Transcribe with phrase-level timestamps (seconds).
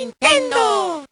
[0.00, 1.09] Nintendo.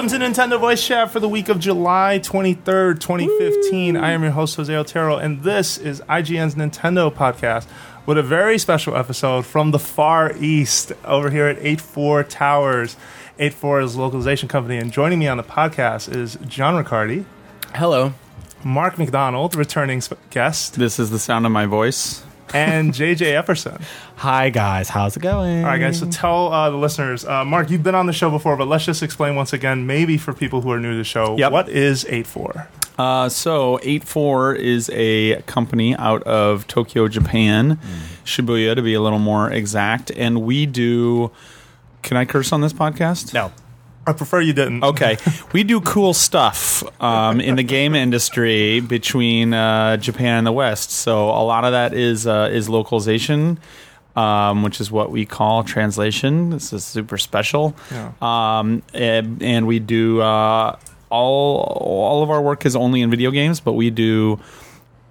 [0.00, 3.98] Welcome to Nintendo Voice Chat for the week of July 23rd, 2015.
[3.98, 7.66] I am your host, Jose Otero, and this is IGN's Nintendo podcast
[8.06, 12.96] with a very special episode from the far east over here at 84 Towers.
[13.38, 17.26] 84 is a localization company, and joining me on the podcast is John Ricciardi,
[17.74, 18.14] Hello.
[18.64, 22.22] Mark McDonald, returning sp- guest, This is the sound of my voice.
[22.54, 23.80] And JJ Epperson.
[24.16, 25.64] Hi guys, how's it going?
[25.64, 25.98] All right, guys.
[25.98, 28.84] So tell uh, the listeners, uh, Mark, you've been on the show before, but let's
[28.84, 31.52] just explain once again, maybe for people who are new to the show, Yep.
[31.52, 32.68] what is 84?
[32.98, 37.78] Uh, so, 84 is a company out of Tokyo, Japan,
[38.26, 40.10] Shibuya to be a little more exact.
[40.10, 41.30] And we do.
[42.02, 43.32] Can I curse on this podcast?
[43.32, 43.52] No.
[44.06, 44.82] I prefer you didn't.
[44.82, 45.18] Okay.
[45.52, 50.90] we do cool stuff um, in the game industry between uh, Japan and the West.
[50.90, 53.58] So, a lot of that is, uh, is localization.
[54.16, 56.50] Um, which is what we call translation.
[56.50, 57.76] This is super special.
[57.92, 58.10] Yeah.
[58.20, 60.76] um, and, and we do uh,
[61.10, 64.40] all all of our work is only in video games, but we do.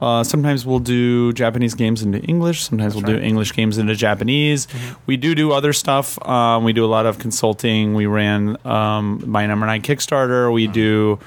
[0.02, 2.64] Uh, sometimes we'll do Japanese games into English.
[2.64, 3.18] Sometimes we'll do.
[3.20, 4.68] English games into Japanese.
[5.06, 6.18] We do do other stuff.
[6.26, 7.94] Um, we do a lot of consulting.
[7.96, 10.54] We ran um, Mighty Number Nine Kickstarter.
[10.54, 11.20] We do.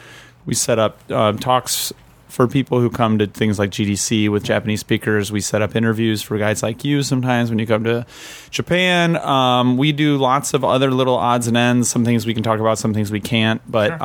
[0.46, 1.92] We set up uh, talks
[2.28, 5.30] for people who come to things like GDC with Japanese speakers.
[5.30, 8.06] We set up interviews for guys like you sometimes when you come to
[8.50, 9.16] Japan.
[9.18, 11.90] Um, we do lots of other little odds and ends.
[11.90, 13.60] Some things we can talk about, some things we can't.
[13.70, 14.02] But Sure.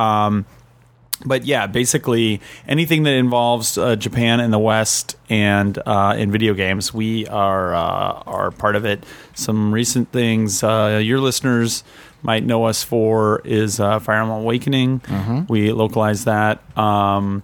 [1.26, 6.54] But yeah, basically anything that involves uh, Japan and the West and uh, in video
[6.54, 9.04] games, we are uh, are part of it.
[9.34, 11.84] Some recent things uh, your listeners
[12.24, 15.46] might know us for is uh, Fire Emblem Awakening.
[15.50, 16.62] We localized that.
[16.78, 17.44] Um,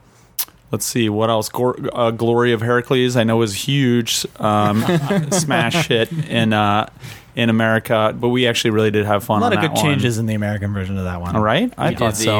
[0.71, 1.49] let's see what else.
[1.49, 4.81] Gor- uh, Glory of Heracles, I know is huge um,
[5.31, 6.89] smash hit in uh,
[7.35, 9.41] in America, but we actually really did have fun.
[9.41, 9.81] A lot of good one.
[9.83, 11.35] changes in the American version of that one.
[11.35, 12.31] All right, I We thought did the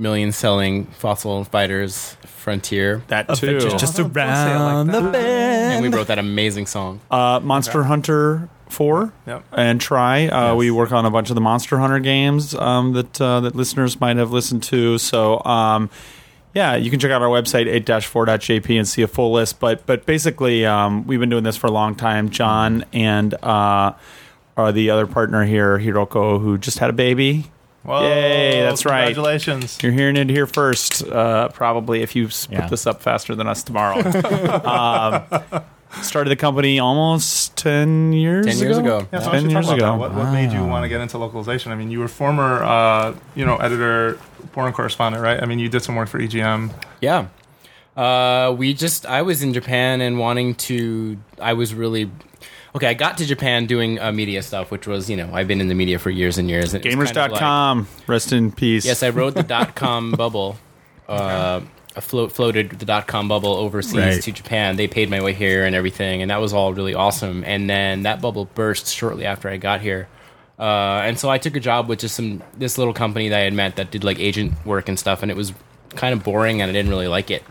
[0.00, 0.02] so.
[0.02, 3.46] multi-million selling Fossil Fighters Frontier, that too.
[3.48, 5.12] Adventures just Oh, don't say it like around the that.
[5.12, 5.72] bend.
[5.74, 7.00] and we wrote that amazing song.
[7.10, 9.44] uh, Monster Hunter Four Yep.
[9.52, 10.28] and Tri.
[10.28, 10.56] Uh, Yes.
[10.58, 14.00] We work on a bunch of the Monster Hunter games um, that uh, that listeners
[14.00, 14.98] might have listened to.
[14.98, 15.42] So.
[15.44, 15.90] Um,
[16.52, 19.60] yeah, you can check out our website 8-4.jp and see a full list.
[19.60, 22.28] But but basically, um, we've been doing this for a long time.
[22.30, 23.92] John and uh,
[24.56, 27.52] are the other partner here, Hiroko, who just had a baby.
[27.82, 29.06] Whoa, Yay, that's right.
[29.14, 29.78] Congratulations.
[29.82, 32.66] You're hearing it here first, uh, probably if you s- put Yeah.
[32.68, 33.96] this up faster than us tomorrow.
[34.66, 35.62] um,
[36.02, 39.08] started the company almost 10 years 10 years ago.
[39.12, 39.92] Yeah, so 10 years ago.
[39.92, 39.98] that?
[39.98, 41.72] What, what made you want to get into localization?
[41.72, 44.18] I mean, you were former, uh, you know, editor,
[44.52, 45.42] foreign correspondent, right?
[45.42, 46.72] I mean, you did some work for EGM.
[47.00, 47.28] Yeah.
[47.96, 52.10] Uh, we just, I was in Japan and wanting to, I was really,
[52.74, 55.60] okay, I got to Japan doing uh, media stuff, which was, you know, I've been
[55.60, 56.74] in the media for years and years.
[56.74, 58.84] And it was kind of like- Gamers.com, rest in peace.
[58.84, 60.56] yes, I rode the dot com bubble.
[61.08, 61.60] Uh,
[61.96, 64.22] I float, floated the dot com bubble overseas Right.
[64.22, 64.76] to Japan.
[64.76, 67.42] They paid my way here and everything, and that was all really awesome.
[67.44, 70.06] And then that bubble burst shortly after I got here.
[70.58, 73.42] Uh, and so I took a job with just some this little company that I
[73.44, 75.52] had met that did like agent work and stuff, and it was
[75.96, 77.42] kind of boring, and I didn't really like it.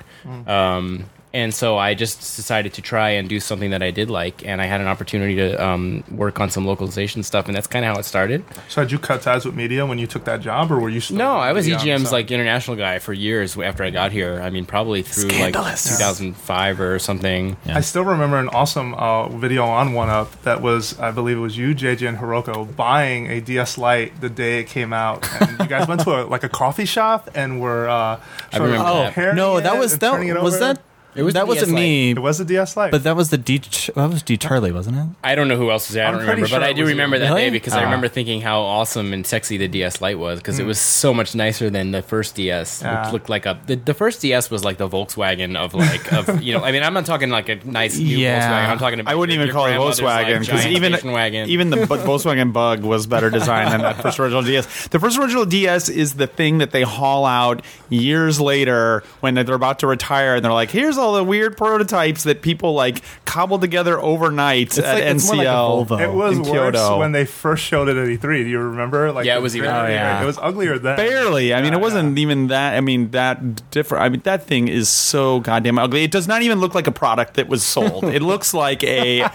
[0.47, 4.43] Um, and so I just decided to try and do something that I did like,
[4.45, 7.85] and I had an opportunity to um, work on some localization stuff, and that's kind
[7.85, 8.43] of how it started.
[8.67, 10.99] So had you cut ties with media when you took that job, or were you
[10.99, 13.91] still No, I was media on the EGM's like international guy for years after I
[13.91, 14.41] got here.
[14.41, 17.57] I mean, probably through like 2005 or something.
[17.67, 21.41] I still remember an awesome uh, video on One Up that was, I believe it
[21.41, 25.59] was you, JJ, and Hiroko buying a DS Lite the day it came out, and
[25.59, 28.19] you guys went to a, like a coffee shop and were uh,
[28.51, 29.05] sort of remember that.
[29.13, 30.59] comparing no, that was that was over.
[30.59, 30.81] that
[31.15, 33.29] It was that the wasn't DS me, It was a DS Lite, but that was
[33.31, 33.57] the D.
[33.95, 34.37] That was D.
[34.37, 35.05] Charlie, wasn't it?
[35.23, 36.05] I don't know who else was there.
[36.05, 36.93] I I'm don't remember, sure but I do was you.
[36.95, 37.41] remember that Really?
[37.45, 37.85] day because I Ah.
[37.85, 41.33] remember thinking how awesome and sexy the DS Lite was because it was so much
[41.33, 43.03] nicer than the first DS, Yeah.
[43.05, 46.41] which looked like a the, the first DS was like the Volkswagen of like of
[46.43, 46.63] you know.
[46.63, 48.41] I mean, I'm not talking like a nice new Yeah.
[48.41, 48.69] Volkswagen.
[48.69, 51.11] I'm talking about I wouldn't your- even your call it grandmother's, Volkswagen because giant even
[51.11, 51.49] wagon.
[51.49, 54.87] even the bu- Volkswagen Bug was better designed than that first original DS.
[54.89, 59.55] The first original DS is the thing that they haul out years later when they're
[59.55, 63.61] about to retire, and they're like, "Here's all the weird prototypes that people like cobbled
[63.61, 65.87] together overnight at like- it's more like a NCL.
[65.87, 65.99] Volvo.
[66.01, 68.43] It was in worse when they first showed it at E3.
[68.43, 69.11] Do you remember?
[69.11, 70.21] Like Yeah, it was even- very- Oh, yeah.
[70.21, 70.97] It was uglier then.
[70.97, 71.53] Barely.
[71.53, 72.75] I mean, Yeah, it wasn't even that.
[72.75, 74.03] I mean, that different.
[74.03, 76.03] I mean, that thing is so goddamn ugly.
[76.03, 78.03] It does not even look like a product that was sold.
[78.03, 79.25] it looks like a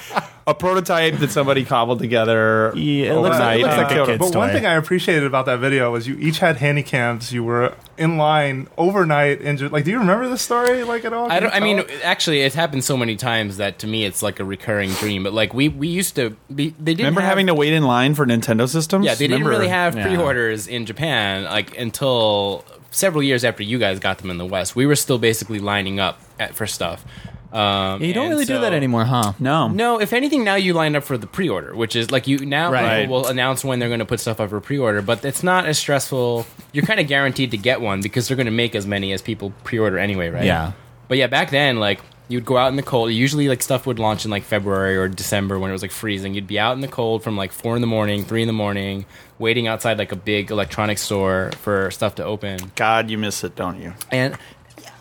[0.46, 3.60] a prototype that somebody cobbled together Yeah, it looks- overnight.
[3.60, 4.12] it looks like in a Kyoto.
[4.18, 7.32] kid's But one thing I appreciated about that video was you each had handy cams.
[7.32, 11.12] You were in line overnight, and ju- like, do you remember the story like at
[11.12, 11.30] all?
[11.30, 11.52] I don't.
[11.54, 12.04] I mean, tell it?
[12.04, 15.22] actually, it's happened so many times that to me it's like a recurring dream.
[15.24, 16.70] But like we we used to be.
[16.78, 19.06] They didn't Remember have, having to wait in line for Nintendo systems?
[19.06, 20.06] Yeah, they didn't really have Yeah.
[20.06, 24.76] pre-orders in Japan like until several years after you guys got them in the West.
[24.76, 27.04] We were still basically lining up at, for stuff.
[27.54, 29.32] Um, You don't and really do that anymore, huh?
[29.38, 29.68] No.
[29.68, 32.72] No, if anything, now you line up for the pre-order, which is like you now
[32.72, 33.02] Right.
[33.02, 35.64] people will announce when they're going to put stuff up for pre-order, but it's not
[35.66, 36.46] as stressful.
[36.72, 39.22] You're kind of guaranteed to get one because they're going to make as many as
[39.22, 40.44] people pre-order anyway, right?
[40.44, 40.72] Yeah.
[41.06, 43.12] But yeah, back then, like you'd go out in the cold.
[43.12, 46.34] Usually, like stuff would launch in like February or December when it was like freezing.
[46.34, 48.52] You'd be out in the cold from like four in the morning, three in the
[48.54, 49.04] morning,
[49.38, 52.72] waiting outside like a big electronics store for stuff to open.
[52.74, 53.92] God, you miss it, don't you?
[54.10, 54.36] And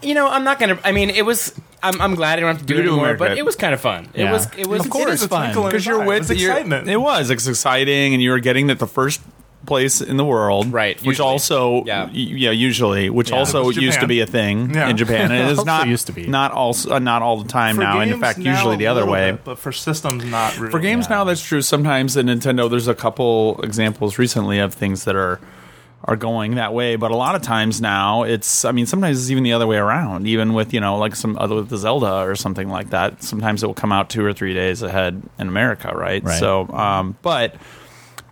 [0.03, 0.77] you know, I'm not gonna.
[0.83, 1.59] I mean, it was.
[1.83, 3.73] I'm, I'm glad I don't have to do You it anymore, but it was kind
[3.73, 4.07] of fun.
[4.13, 4.31] It Yeah.
[4.31, 4.47] was.
[4.57, 4.85] It was.
[4.85, 5.43] Of course, it is it's fun.
[5.53, 6.07] twinkle in Because his you're eye.
[6.07, 6.87] with It's you're- excitement.
[6.89, 7.29] It was.
[7.29, 9.21] It's exciting, and you were getting at the first
[9.65, 11.25] place in the world, Right, Which usually.
[11.29, 12.03] also, Yeah.
[12.07, 13.37] y- yeah, usually, which Yeah.
[13.37, 14.89] also It's used to be a thing Yeah.
[14.89, 15.31] in Japan.
[15.31, 16.27] And it is Also not used to be.
[16.27, 17.93] not also uh, not all the time For now.
[17.99, 19.31] And in games fact, now, usually the a other little way.
[19.31, 20.69] bit, but for systems, not really.
[20.69, 21.15] For games Yeah.
[21.15, 21.61] now, that's true.
[21.61, 25.39] Sometimes at Nintendo, there's a couple examples recently of things that are
[26.05, 26.95] are going that way.
[26.95, 29.77] But a lot of times now, it's I mean, sometimes it's even the other way
[29.77, 30.27] around.
[30.27, 33.23] Even with you know, like some other with the Zelda or something like that.
[33.23, 36.23] Sometimes it will come out two or three days ahead in America, right?
[36.23, 36.39] Right.
[36.39, 37.55] So, um, but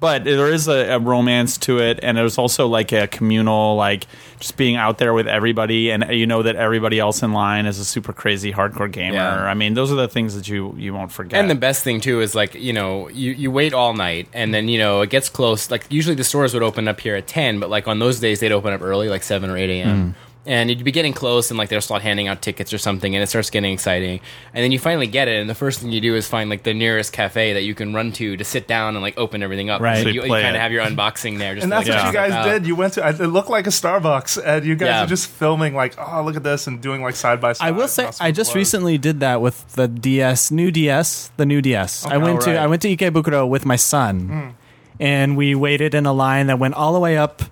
[0.01, 4.07] but there is a, a romance to it, and there's also like a communal, like
[4.39, 7.77] just being out there with everybody, and you know that everybody else in line is
[7.77, 9.17] a super crazy hardcore gamer.
[9.17, 9.43] Yeah.
[9.43, 11.39] I mean, those are the things that you you won't forget.
[11.39, 14.51] And the best thing too is like you know you, you wait all night and
[14.51, 15.69] then you know it gets close.
[15.69, 18.39] Like usually the stores would open up here at ten, but like on those days
[18.39, 20.13] they'd open up early, like seven or eight a.m.
[20.13, 20.30] Hmm.
[20.43, 23.21] And you'd be getting close, and like they'll start handing out tickets or something, and
[23.21, 24.21] it starts getting exciting.
[24.55, 26.63] And then you finally get it, and the first thing you do is find like
[26.63, 29.69] the nearest cafe that you can run to to sit down and like open everything
[29.69, 29.81] up.
[29.81, 29.97] Right.
[29.97, 31.53] So So you, you you kind of have your unboxing there.
[31.53, 32.51] Just And to, that's like, what you guys stuff out.
[32.53, 32.65] did.
[32.65, 33.07] You went to.
[33.07, 35.03] It looked like a Starbucks, and you guys Yeah.
[35.03, 37.67] are just filming like, oh, look at this, and doing like side by side.
[37.67, 38.55] I will say I just it was.
[38.55, 42.07] recently did that with the DS, new DS, the new DS.
[42.07, 42.57] I went Oh, to.
[42.59, 44.53] I went to Ikebukuro with my son, mm.
[44.99, 47.43] and we waited in a line that went all the way up.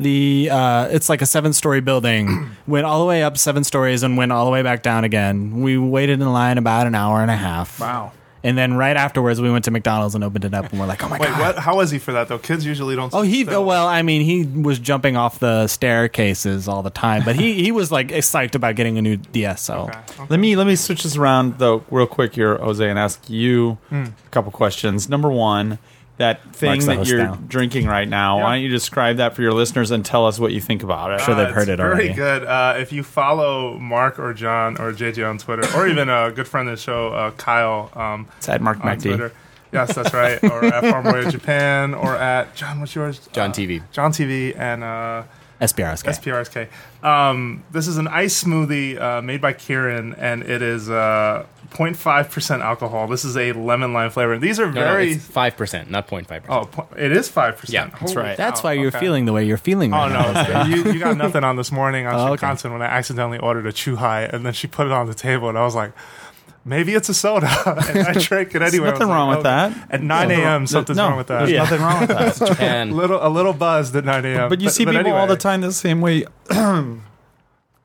[0.00, 2.50] The uh, it's like a seven story building.
[2.66, 5.60] went all the way up seven stories and went all the way back down again.
[5.60, 7.78] We waited in line about an hour and a half.
[7.78, 8.12] Wow.
[8.42, 11.04] And then right afterwards, we went to McDonald's and opened it up, and we're like,
[11.04, 11.28] "Oh my god.
[11.28, 11.58] Wait, god!" what?
[11.62, 12.38] How was he for that though?
[12.38, 13.12] Kids usually don't.
[13.12, 17.22] Oh, he still- well, I mean, he was jumping off the staircases all the time,
[17.26, 19.60] but he he was like psyched about getting a new DS.
[19.60, 20.24] So Okay, okay.
[20.30, 23.76] Let me let me switch this around though real quick here, Jose, and ask you
[23.90, 24.04] Hmm.
[24.04, 25.06] a couple questions.
[25.10, 25.78] Number one,
[26.20, 27.34] that thing Mark's the that host you're now.
[27.48, 28.36] drinking right now.
[28.38, 28.44] Yeah.
[28.44, 31.12] Why don't you describe that for your listeners and tell us what you think about
[31.12, 31.20] it?
[31.22, 32.12] Sure they've Uh, heard it already.
[32.12, 32.44] Very good.
[32.46, 36.46] Uh, if you follow Mark or John or JJ on Twitter, or even a good
[36.46, 39.02] friend of the show, uh, Kyle, um, It's at Mark on McD.
[39.02, 39.32] Twitter.
[39.72, 40.42] Yes, that's right.
[40.52, 42.80] or at Farmboy Japan, or at John.
[42.80, 43.28] What's yours?
[43.32, 43.82] John Uh, TV.
[43.92, 45.22] John TV and uh,
[45.60, 46.20] SPRSK.
[46.20, 46.68] SPRSK.
[47.06, 52.60] Um, this is an ice smoothie uh, made by Kirin, and it is uh, 0.5%
[52.60, 53.06] alcohol.
[53.06, 54.38] This is a lemon lime flavor.
[54.38, 55.12] These are No, no, very.
[55.12, 56.44] it's five percent, not 0.5 percent.
[56.48, 57.68] oh, po- it is 5%.
[57.72, 58.36] Yeah, that's Holy right.
[58.36, 58.98] That's cow, why you're okay.
[59.00, 59.92] feeling the way you're feeling.
[59.94, 60.12] Oh Right
[60.48, 60.64] now.
[60.64, 62.46] no, you, you got nothing on this morning on Oh, okay.
[62.46, 65.48] Shinkansen when I accidentally ordered a Chuhai and then she put it on the table
[65.48, 65.92] and I was like,
[66.64, 67.48] maybe it's a soda.
[67.88, 68.88] and I drank it anyway.
[68.88, 69.42] I was nothing like, wrong with oh.
[69.44, 69.86] that.
[69.90, 70.66] At 9 a.m.
[70.66, 71.38] something's no, wrong with that.
[71.38, 71.62] There's Yeah.
[71.62, 72.36] nothing wrong with that.
[72.48, 72.90] Japan.
[72.90, 74.48] little a little buzzed at 9 a.m.
[74.48, 75.26] But you see people all anyway.
[75.28, 76.24] the time the same way.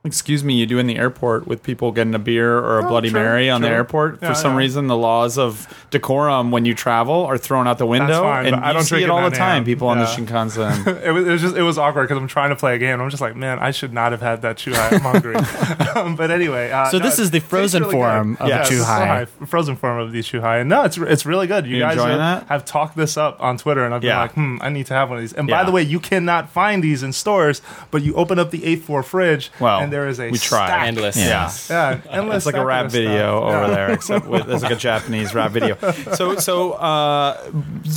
[0.05, 2.87] Excuse me, you do in the airport with people getting a beer or a Oh,
[2.89, 4.19] Bloody true, Mary on the airport.
[4.21, 4.57] Yeah, For some yeah.
[4.59, 8.55] reason, the laws of decorum when you travel are thrown out the window, fine, and
[8.55, 9.55] but I don't see drink it all the time.
[9.57, 9.65] a.m.
[9.65, 11.01] People on the Shinkansen.
[11.05, 12.99] It was, it was just it was awkward because I'm trying to play a game.
[13.01, 14.93] I'm just like, man, I should not have had that Chuhai.
[14.93, 15.35] I'm hungry.
[15.95, 18.41] um, but anyway, uh, So no, this is the frozen really form good.
[18.43, 19.21] of Yeah, Chuhai.
[19.23, 20.61] it's Chuhai, frozen form of the Chuhai.
[20.61, 21.65] And no, it's it's really good.
[21.65, 22.47] You, You guys enjoying have, that?
[22.47, 25.09] have talked this up on Twitter, and I've been like, hmm, I need to have
[25.09, 25.33] one of these.
[25.33, 28.59] And by the way, you cannot find these in stores, but you open up the
[28.61, 30.67] 8-4 fridge, Well, and there is a we try.
[30.67, 30.87] stack.
[30.87, 31.15] Endless.
[31.17, 31.49] Yeah.
[31.69, 33.43] Yeah, endless It's like a rap video stuff.
[33.55, 33.75] over Yeah.
[33.75, 35.77] there, except with, there's like a Japanese rap video.
[36.19, 37.41] So, so uh,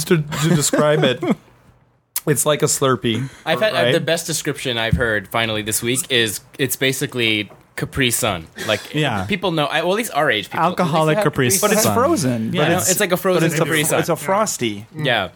[0.07, 1.19] to, to describe it,
[2.27, 3.29] it's like a Slurpee.
[3.45, 8.11] I've had uh, the best description I've heard finally this week is it's basically Capri
[8.11, 8.47] Sun.
[8.67, 9.25] Like Yeah.
[9.27, 9.67] people know.
[9.67, 11.95] I- Well, at least our age, people, Alcoholic Capri least they have Capri but it's
[11.95, 12.53] frozen.
[12.53, 14.01] Yeah, but no, it's, it's like a frozen it's Capri a, Sun.
[14.01, 14.87] It's a frosty.
[14.95, 15.31] Yeah.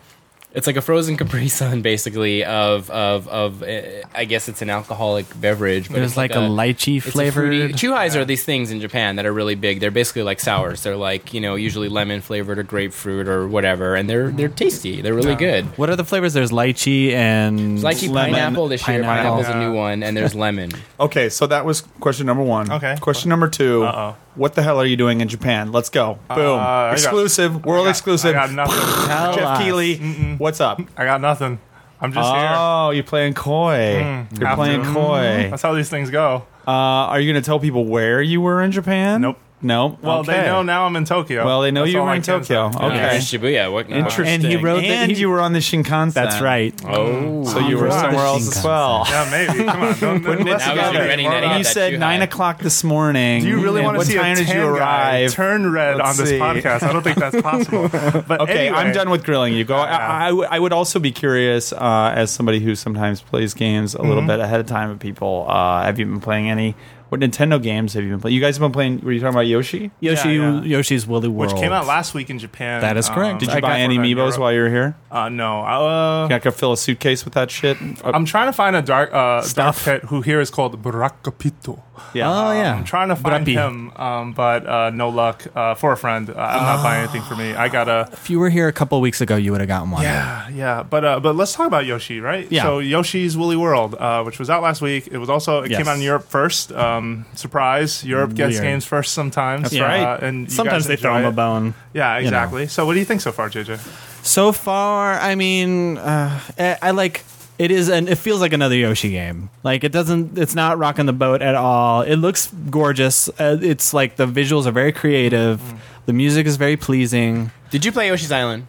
[0.54, 3.62] It's like a frozen Capri Sun, basically of of of.
[3.62, 5.88] Uh, I guess it's an alcoholic beverage.
[5.88, 7.73] But There's it's like, a, lychee it's a fruity- flavored.
[7.73, 9.80] Chuhais are these things in Japan that are really big.
[9.80, 10.82] They're basically like sours.
[10.82, 15.00] They're like you know usually lemon flavored or grapefruit or whatever, and they're they're tasty.
[15.00, 15.64] They're really good.
[15.78, 16.35] What are the flavors?
[16.35, 19.02] There's lychee and Lychee Lemon, pineapple this year.
[19.02, 19.42] pineapple.
[19.42, 20.71] Pineapple's a new one, and there's lemon.
[21.00, 22.71] Okay, so that was question number one.
[22.71, 22.97] Okay.
[23.00, 24.16] Question number 2 Uh-oh.
[24.34, 25.72] What the hell are you doing in Japan?
[25.72, 26.18] Let's go.
[26.28, 26.58] Boom.
[26.58, 27.64] I got- exclusive.
[27.64, 28.30] world I got- exclusive.
[28.30, 28.76] I got nothing.
[29.08, 29.58] Tell Geoff us.
[29.62, 30.80] Keighley, what's up?
[30.96, 31.60] I got nothing.
[32.00, 32.52] I'm just here.
[32.56, 34.26] Oh, you're playing coy.
[34.38, 34.92] you're playing to.
[34.92, 35.48] coy.
[35.50, 36.44] That's how these things go.
[36.66, 39.20] Uh, are you going to tell people where you were in Japan?
[39.20, 39.38] Nope.
[39.64, 39.97] No.
[40.02, 40.33] Well, Okay.
[40.40, 41.45] they know now I'm in Tokyo.
[41.45, 42.71] Well, they know That's you were in Tokyo.
[42.73, 42.78] say.
[42.78, 42.97] Okay.
[42.97, 43.73] Yeah, Shibuya.
[43.73, 43.88] What?
[43.88, 44.26] Interesting.
[44.26, 46.14] And he wrote that And he- you were on the Shinkansen.
[46.14, 46.75] That's right.
[46.87, 48.00] Oh, So you were gosh.
[48.02, 49.07] somewhere else as well.
[49.09, 49.64] Yeah, maybe.
[49.64, 49.99] Come on.
[50.00, 50.99] Don't, Putting it let's Now get he's together.
[50.99, 53.42] regretting more that he about had You said nine o'clock this morning.
[53.42, 55.33] Do you really want to see time a tan you guy arrive?
[55.33, 56.38] turn red Let's on this see.
[56.38, 56.83] podcast?
[56.83, 57.88] I don't think that's possible.
[58.26, 59.64] But Okay, anyway, I'm done with grilling you.
[59.64, 59.76] Go.
[59.76, 64.09] I would also be curious, uh, as somebody who sometimes plays games a Mm-hmm.
[64.09, 65.47] little bit ahead of time with people.
[65.49, 66.75] Uh, have you been playing any?
[67.12, 68.35] What Nintendo games have you been playing?
[68.35, 69.00] You guys have been playing.
[69.02, 69.90] Were you talking about Yoshi?
[70.00, 70.78] Yoshi Yeah, yeah.
[70.78, 72.81] Yoshi's Woolly World, Which came out last week in Japan.
[72.81, 73.40] That is correct.
[73.40, 74.38] Did I you got buy any one in amiibos Europe.
[74.38, 74.97] while you were here?
[75.11, 75.61] Uh, no.
[75.61, 77.76] Uh, Can I could fill a suitcase with that shit?
[78.02, 79.85] Uh, I'm trying to find a dark uh, dark Stuff.
[79.85, 81.83] pit who here is called Barakapito.
[82.14, 82.28] Yeah.
[82.30, 83.52] Oh yeah, I'm trying to find Brapi.
[83.52, 86.28] him, um, but uh, no luck uh, for a friend.
[86.30, 87.52] Uh, I'm not buying anything for me.
[87.54, 88.09] I gotta.
[88.12, 90.02] If you were here a couple weeks ago, you would have gotten one.
[90.02, 92.47] Yeah, yeah, but uh, but let's talk about Yoshi, right?
[92.50, 92.62] Yeah.
[92.64, 95.09] So Yoshi's Woolly World, uh, which was out last week.
[95.11, 95.78] It was also it Yes.
[95.78, 96.73] came out in Europe first.
[96.73, 98.04] Um, surprise!
[98.04, 98.62] Europe gets Weird.
[98.64, 99.71] games first sometimes.
[99.71, 100.02] That's right.
[100.02, 101.37] Uh, and you Sometimes guys they throw enjoy him a it.
[101.37, 101.75] bone.
[101.94, 102.66] Yeah, exactly.
[102.68, 103.78] So what do you think so far, JJ?
[104.25, 107.25] So far, I mean, uh, I, I like
[107.62, 109.49] it is, and it feels like another Yoshi game.
[109.62, 112.02] Like it doesn't, it's not rocking the boat at all.
[112.02, 113.28] It looks gorgeous.
[113.28, 115.61] Uh, it's like the visuals are very creative.
[115.61, 115.78] Mm.
[116.07, 117.50] The music is very pleasing.
[117.71, 118.66] Did you play Yoshi's Island?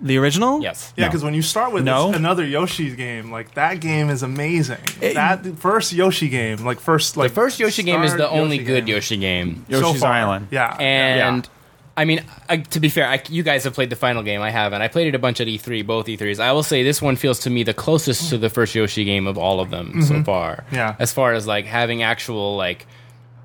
[0.00, 0.92] The original, Yes.
[0.96, 1.08] Yeah, No.
[1.10, 2.12] because when you start with No.
[2.12, 4.78] another Yoshi game, like that game is amazing.
[5.00, 8.32] It- that first Yoshi game, like first, like The first Yoshi game is the start
[8.32, 8.94] only Yoshi good game.
[8.96, 9.64] Yoshi game.
[9.70, 10.12] so Yoshi's far.
[10.12, 10.48] Island.
[10.50, 11.48] Yeah, And
[11.96, 14.40] I mean, I, to be fair, I, you guys have played the final game.
[14.42, 14.82] I haven't.
[14.82, 16.40] I played it a bunch at E3, both E3s.
[16.40, 19.26] I will say this one feels to me the closest to the first Yoshi game
[19.28, 20.64] of all of them so far.
[20.72, 20.96] Yeah.
[20.98, 22.86] As far as like having actual like.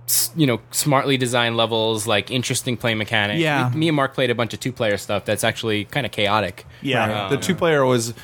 [0.08, 3.40] s- You know, smartly designed levels, like interesting play mechanics.
[3.40, 3.70] Yeah.
[3.70, 6.12] Me, me and Mark played a bunch of two player stuff that's actually kind of
[6.12, 6.66] chaotic.
[6.82, 8.16] Yeah, Um, the two player was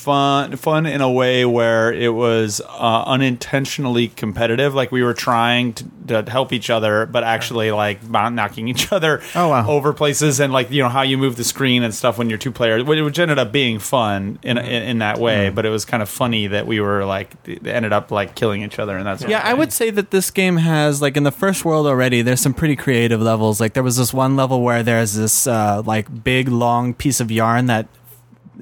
[0.00, 5.72] fun fun in a way where it was uh, unintentionally competitive like we were trying
[5.74, 5.84] to,
[6.22, 9.68] to help each other but actually like knocking each other Oh, wow.
[9.68, 12.38] over places and like you know how you move the screen and stuff when you're
[12.38, 15.84] two players which ended up being fun in, in, in that way but it was
[15.84, 17.30] kind of funny that we were like
[17.66, 20.56] ended up like killing each other and that's Yeah, I would say that this game
[20.56, 22.22] has like in the first world already.
[22.22, 23.60] There's some pretty creative levels.
[23.60, 27.30] Like there was this one level where there's this uh, like big long piece of
[27.30, 27.86] yarn that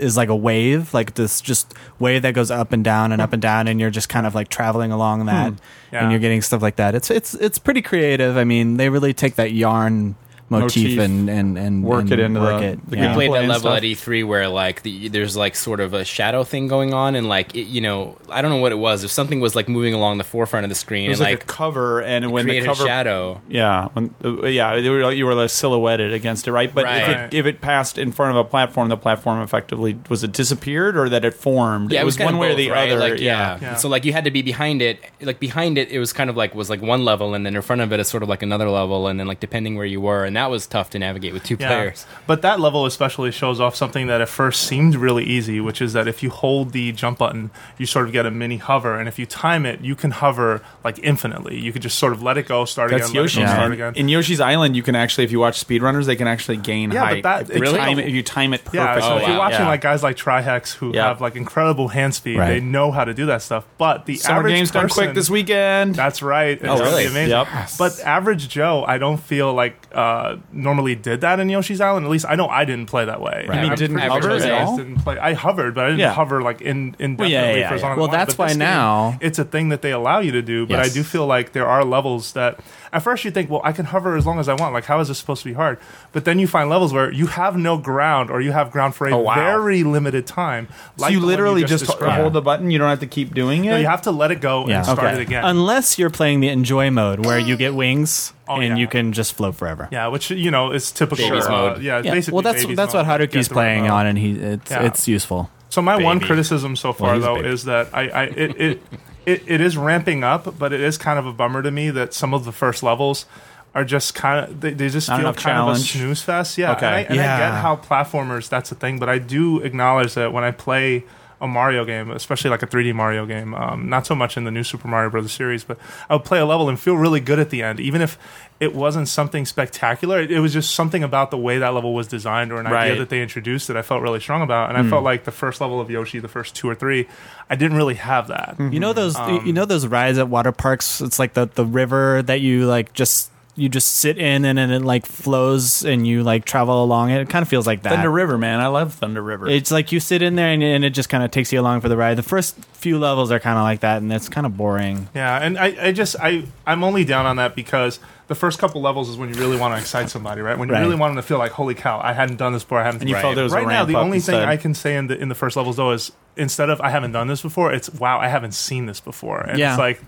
[0.00, 3.32] is like a wave, like this just wave that goes up and down and up
[3.32, 5.54] and down, and you're just kind of like traveling along that,
[5.92, 6.02] Yeah.
[6.02, 6.94] and you're getting stuff like that.
[6.94, 8.36] It's it's it's pretty creative.
[8.36, 10.16] I mean, they really take that yarn
[10.50, 10.98] motif, Motif.
[10.98, 12.90] and and and Work and it into work the- it.
[12.90, 13.08] the yeah.
[13.16, 13.76] We played that level stuff.
[13.78, 17.28] at E3 where like the, there's like sort of a shadow thing going on, and
[17.28, 19.04] like it, you know, I don't know what it was.
[19.04, 21.40] If something was like moving along the forefront of the screen, it was and like,
[21.40, 23.40] like, a cover and when the cover a shadow.
[23.48, 26.72] Yeah, when, uh, yeah, you were, you were like silhouetted against it, right?
[26.74, 27.10] But if, Right.
[27.32, 30.96] it, if it passed in front of a platform, the platform effectively was it disappeared
[30.96, 31.92] or that it formed?
[31.92, 32.90] Yeah, it was kind one of way or the right?
[32.90, 32.98] other.
[33.00, 33.58] Like, yeah.
[33.60, 33.74] Yeah.
[33.76, 35.00] So like you had to be behind it.
[35.20, 37.62] Like behind it, it was kind of like was like one level, and then in
[37.62, 40.00] front of it is sort of like another level, and then like depending where you
[40.00, 42.06] were, and that was tough to navigate with two players.
[42.26, 45.92] But that level especially shows off something that at first seemed really easy, which is
[45.94, 49.08] that if you hold the jump button, you sort of get a mini hover, and
[49.08, 51.58] if you time it, you can hover like infinitely.
[51.58, 53.40] You could just sort of let it go, start That's again, let Yoshi.
[53.40, 53.92] it go, start again.
[53.96, 57.00] In Yoshi's Island, you can actually, if you watch speedrunners, they can actually gain Yeah,
[57.00, 57.22] but height.
[57.24, 58.78] that- if, it you takes- time it, if you time it perfectly.
[58.78, 59.68] Yeah, so Oh, if you're watching Yeah.
[59.68, 61.08] like guys like Trihex who Yeah.
[61.08, 62.48] have like incredible hand speed, Right.
[62.54, 63.64] they know how to do that stuff.
[63.78, 65.94] But the Summer average games done person, quick this weekend.
[65.94, 66.58] That's right.
[66.60, 67.06] It's Oh, really really?
[67.06, 67.30] amazing.
[67.30, 67.48] Yep.
[67.78, 72.04] But average Joe, I don't feel like uh, Uh, normally did that in Yoshi's Island.
[72.06, 73.46] At least I know I didn't play that way.
[73.48, 73.54] Right.
[73.56, 74.76] You mean I'm didn't pretty hover sure at guys all?
[74.76, 75.18] Didn't play.
[75.18, 76.12] I hovered, but I didn't Yeah.
[76.12, 77.86] hover like in indefinitely yeah, yeah, for as yeah.
[77.86, 78.18] long as Well, wanted.
[78.20, 80.66] that's But this why game, now- it's a thing that they allow you to do.
[80.66, 80.94] But I Yes.
[80.94, 82.58] do feel like there are levels that
[82.92, 84.72] at first you think, well, I can hover as long as I want.
[84.74, 85.78] Like, how is this supposed to be hard?
[86.12, 89.06] But then you find levels where you have no ground, or you have ground for
[89.08, 89.34] a Oh, wow.
[89.34, 90.68] very limited time.
[90.96, 92.20] so you the one literally just, described.
[92.20, 92.70] hold the button.
[92.70, 93.70] You don't have to keep doing it.
[93.70, 94.76] No, you have to let it go Yeah.
[94.76, 95.12] and start Okay.
[95.16, 95.44] it again.
[95.44, 98.76] Unless you're playing the enjoy mode where you get wings Oh, and yeah.
[98.76, 99.88] you can just float forever.
[99.92, 101.28] Yeah, which you know is typical.
[101.28, 101.82] Baby's uh, mode.
[101.82, 102.34] Yeah, it's Yeah, basically.
[102.34, 103.06] well, that's that's mode.
[103.06, 103.90] what Get Haruki's playing mode.
[103.90, 104.82] on, and he it's Yeah.
[104.84, 105.50] it's useful.
[105.70, 108.82] So my one criticism so far he's though is that I, I it, it,
[109.26, 112.14] it it is ramping up, but it is kind of a bummer to me that
[112.14, 113.26] some of the first levels
[113.74, 115.78] are just kind of they, they just Not feel kind challenge.
[115.80, 116.56] of a snooze fest.
[116.56, 116.86] Yeah, Okay.
[116.86, 120.32] and, I, and I get how platformers that's a thing, but I do acknowledge that
[120.32, 121.04] when I play
[121.40, 124.50] a Mario game, especially like a 3D Mario game, um, not so much in the
[124.50, 125.78] new Super Mario Brothers series, but
[126.10, 128.18] I would play a level and feel really good at the end, even if
[128.58, 130.20] it wasn't something spectacular.
[130.20, 132.86] It, it was just something about the way that level was designed or an Right.
[132.86, 135.30] idea that they introduced that I felt really strong about, and I felt like the
[135.30, 137.06] first level of Yoshi, the first two or three,
[137.48, 138.56] I didn't really have that.
[138.58, 141.00] You know those Um, you know those rides at water parks.
[141.00, 144.70] It's like the the river that you like just you just sit in and then
[144.70, 147.20] it like flows and you like travel along it.
[147.20, 147.90] It kind of feels like that.
[147.92, 148.60] Thunder River, man.
[148.60, 149.48] I love Thunder River.
[149.48, 151.80] It's like you sit in there and, and it just kind of takes you along
[151.80, 152.16] for the ride.
[152.16, 155.08] The first few levels are kind of like that, and it's kind of boring.
[155.14, 157.98] Yeah, and I, I just I I'm only down on that because
[158.28, 160.56] the first couple levels is when you really want to excite somebody, right?
[160.58, 160.82] When you Right.
[160.82, 162.78] really want them to feel like, holy cow, I hadn't done this before.
[162.80, 163.00] I hadn't.
[163.00, 163.22] And you right.
[163.22, 164.48] felt there was a right now, the only thing instead.
[164.48, 167.12] I can say in the in the first levels though is instead of I haven't
[167.12, 169.72] done this before, it's wow, I haven't seen this before, and Yeah.
[169.72, 170.00] it's like.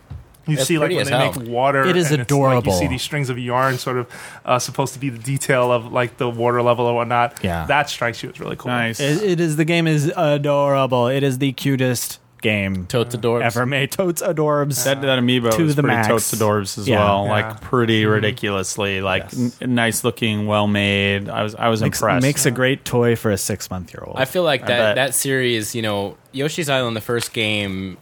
[0.51, 1.33] You It's see, like when they hell.
[1.33, 2.73] make water, It is and it's like adorable.
[2.73, 4.07] you see these strings of yarn, sort of
[4.45, 7.39] uh, supposed to be the detail of like the water level or whatnot.
[7.43, 7.67] Yeah.
[7.67, 8.71] that strikes you as really cool.
[8.73, 9.01] nice.
[9.01, 11.07] It, it is the game is adorable.
[11.09, 13.43] It is the cutest game Totes adorbs.
[13.43, 13.93] ever made.
[13.93, 14.83] Totes adorbs.
[14.85, 16.09] that, that amiibo To the pretty max.
[16.09, 16.99] totes adorbs as Yeah.
[17.05, 17.25] well.
[17.27, 17.31] Yeah.
[17.33, 19.59] Like pretty ridiculously, like Yes.
[19.61, 21.29] n- nice looking, well made.
[21.29, 22.23] I was I was makes, impressed.
[22.23, 24.17] makes a great toy for a six month year old.
[24.19, 24.95] I feel like I that bet.
[24.97, 27.99] that series, you know, Yoshi's Island, the first game.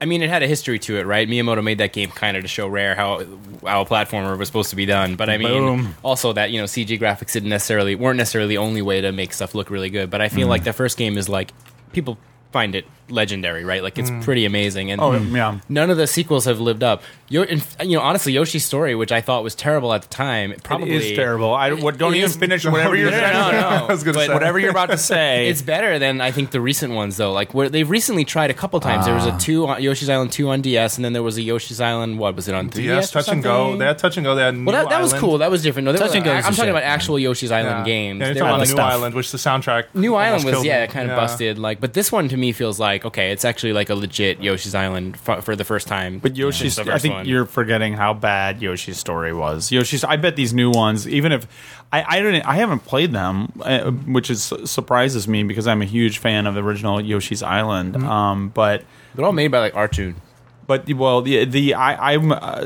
[0.00, 1.26] I mean, it had a history to it, right?
[1.28, 3.24] Miyamoto made that game kind of to show Rare how
[3.64, 5.16] how a platformer was supposed to be done.
[5.16, 5.94] But I mean, Boom.
[6.02, 9.32] also that you know CG graphics didn't necessarily weren't necessarily the only way to make
[9.32, 10.10] stuff look really good.
[10.10, 10.50] But I feel mm.
[10.50, 11.52] like the first game is like
[11.92, 12.18] people
[12.50, 13.82] find it legendary, right?
[13.82, 14.90] Like it's pretty amazing.
[14.90, 15.58] And Oh yeah.
[15.68, 17.02] none of the sequels have lived up.
[17.28, 17.42] Yo,
[17.82, 21.02] you know, honestly, Yoshi's story, which I thought was terrible at the time, probably it
[21.02, 21.54] is terrible.
[21.54, 23.32] I what, don't It even is- finish whatever you're No, saying.
[23.32, 23.58] no, no.
[23.68, 25.48] I was gonna But say Whatever you're about to say.
[25.48, 27.32] it's better than I think the recent ones though.
[27.32, 29.06] Like where they've recently tried a couple times.
[29.06, 29.36] there was Ah.
[29.36, 32.18] a two on Yoshi's Island two on DS, and then there was a Yoshi's Island.
[32.18, 32.84] What was it on 3DS?
[32.84, 33.76] Yes, touch and go.
[33.76, 34.34] They had touch and go.
[34.34, 35.38] They had well, that, that was cool.
[35.38, 35.86] That was different.
[35.86, 36.74] No, there Touch was- and Go I- is I'm the talking shit.
[36.76, 38.20] about actual Yoshi's Island games.
[38.20, 38.92] Yeah, you're They talking about New stuff.
[38.92, 41.58] Island, which the soundtrack New Island was killed yeah, kind of busted.
[41.58, 44.74] Like, but this one to me feels like okay, it's actually like a legit Yoshi's
[44.74, 46.18] Island for, for the first time.
[46.18, 47.26] But Yoshi's, the I think one.
[47.26, 49.72] you're forgetting how bad Yoshi's story was.
[49.72, 51.46] Yoshi's, I bet these new ones, even if
[51.92, 55.86] I, I don't, I haven't played them, uh, which is surprises me because I'm a
[55.86, 57.94] huge fan of the original Yoshi's Island.
[57.94, 58.08] Mm-hmm.
[58.08, 58.84] Um, but
[59.14, 60.16] They're all made by like Artoon.
[60.66, 62.64] But well, the the I I'm uh,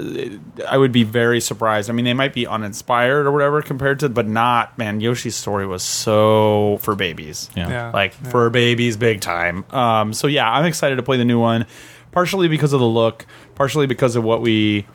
[0.69, 1.91] I would be very surprised.
[1.91, 5.01] I mean, they might be uninspired or whatever compared to, but not man.
[5.01, 7.51] Yoshi's story was so for babies.
[7.57, 7.69] Yeah.
[7.69, 7.91] Yeah.
[7.91, 9.65] like for babies, big time.
[9.71, 11.67] Um, so yeah, I'm excited to play the new one,
[12.13, 14.87] partially because of the look, partially because of what we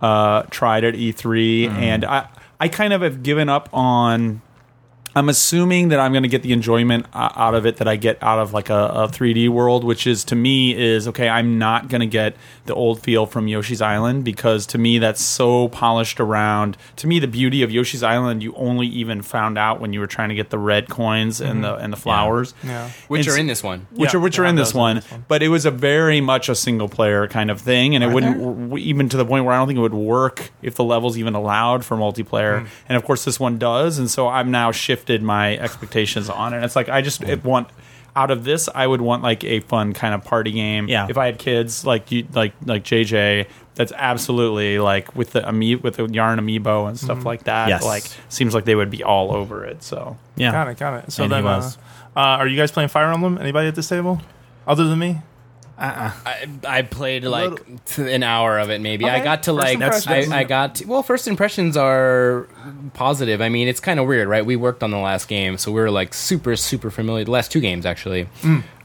[0.00, 2.28] uh, tried at E3, and I
[2.60, 4.42] I kind of have given up on.
[5.14, 8.22] I'm assuming that I'm going to get the enjoyment out of it that I get
[8.22, 11.28] out of like a, a 3D world, which is to me is okay.
[11.28, 15.20] I'm not going to get the old feel from Yoshi's Island because to me that's
[15.20, 16.76] so polished around.
[16.96, 20.06] To me, the beauty of Yoshi's Island you only even found out when you were
[20.06, 22.88] trying to get the red coins and the and the flowers, Yeah.
[23.08, 23.86] Which And are in this one.
[23.92, 25.24] which Yeah, are which are in this are in one, this one.
[25.28, 28.38] But it was a very much a single player kind of thing, and it wouldn't
[28.38, 31.18] w- even to the point where I don't think it would work if the levels
[31.18, 32.60] even allowed for multiplayer.
[32.60, 32.66] Hmm.
[32.88, 34.70] And of course, this one does, and so I'm now
[35.02, 36.64] shifted my expectations on it.
[36.64, 37.68] It's like I just it want
[38.14, 40.86] out of this, I would want like a fun kind of party game.
[40.86, 41.06] Yeah.
[41.08, 45.76] If I had kids like you, like like JJ, that's absolutely like with the ami-
[45.76, 47.68] with the yarn amiibo and stuff like that.
[47.68, 47.84] Yes.
[47.84, 49.82] Like seems like they would be all over it.
[49.82, 50.52] So yeah.
[50.52, 51.12] Got it, got it.
[51.12, 51.78] So And he then, uh, was.
[52.16, 53.38] uh, are you guys playing Fire Emblem?
[53.38, 54.20] Anybody at this table,
[54.66, 55.20] other than me?
[55.78, 59.04] I, I played like t- an hour of it maybe.
[59.04, 60.30] I got to like impressions.
[60.30, 62.46] I, I got to, well first impressions are
[62.94, 63.40] positive.
[63.40, 64.44] I mean it's kind of weird, right?
[64.44, 67.24] We worked on the last game, so we are like super super familiar.
[67.24, 68.28] The last two games actually,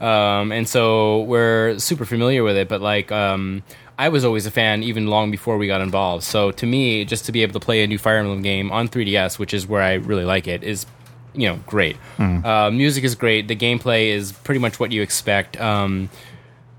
[0.00, 2.68] um, and so we're super familiar with it.
[2.68, 3.12] But like.
[3.12, 3.62] Um,
[4.00, 6.22] I was always a fan even long before we got involved.
[6.22, 8.88] So to me, just to be able to play a new Fire Emblem game on
[8.88, 10.86] 3DS, which is where I really like it, is
[11.34, 11.96] you know great.
[12.44, 13.48] Uh, music is great.
[13.48, 15.60] The gameplay is pretty much what you expect.
[15.60, 16.10] Um,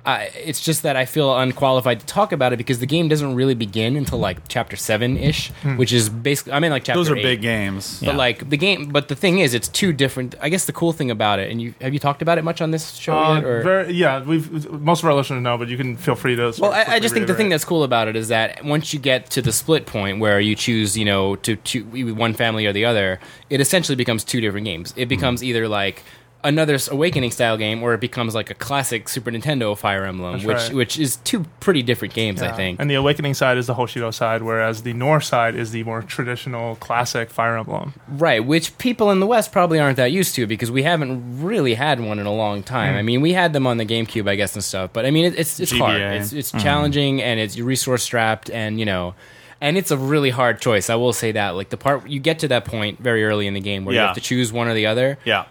[0.09, 3.35] I, it's just that I feel unqualified to talk about it because the game doesn't
[3.35, 6.99] really begin until like chapter seven ish, which is basically I mean like chapter.
[6.99, 7.23] those are eight.
[7.23, 8.01] big games.
[8.03, 10.35] But like the game, but the thing is, it's two different.
[10.41, 12.61] I guess the cool thing about it, and you have you talked about it much
[12.61, 13.43] on this show Uh, yet?
[13.43, 13.61] Or?
[13.61, 16.53] very, yeah, we've most of our listeners know, but you can feel free to.
[16.59, 18.93] Well, of I, I just think the thing that's cool about it is that once
[18.93, 22.65] you get to the split point where you choose, you know, to, to one family
[22.65, 23.19] or the other,
[23.49, 24.93] it essentially becomes two different games.
[24.95, 26.03] It becomes either like
[26.43, 30.45] another Awakening style game, where it becomes like a classic Super Nintendo Fire Emblem, That's
[30.45, 30.73] which right.
[30.73, 32.79] which is two pretty different games, I think.
[32.79, 36.01] And the Awakening side is the Hoshido side, whereas the Nohr side is the more
[36.01, 37.93] traditional, classic Fire Emblem.
[38.07, 41.73] Right, which people in the West probably aren't that used to because we haven't really
[41.73, 42.95] had one in a long time.
[42.95, 42.99] Mm.
[42.99, 44.91] I mean, we had them on the GameCube, I guess, and stuff.
[44.93, 46.01] But I mean, it, it's it's hard.
[46.01, 46.21] GBA.
[46.21, 46.61] It's it's mm.
[46.61, 49.15] challenging and it's resource strapped, and you know,
[49.61, 50.89] and it's a really hard choice.
[50.89, 51.51] I will say that.
[51.51, 54.01] Like the part you get to that point very early in the game where you
[54.01, 55.17] have to choose one or the other.
[55.25, 55.45] Yeah.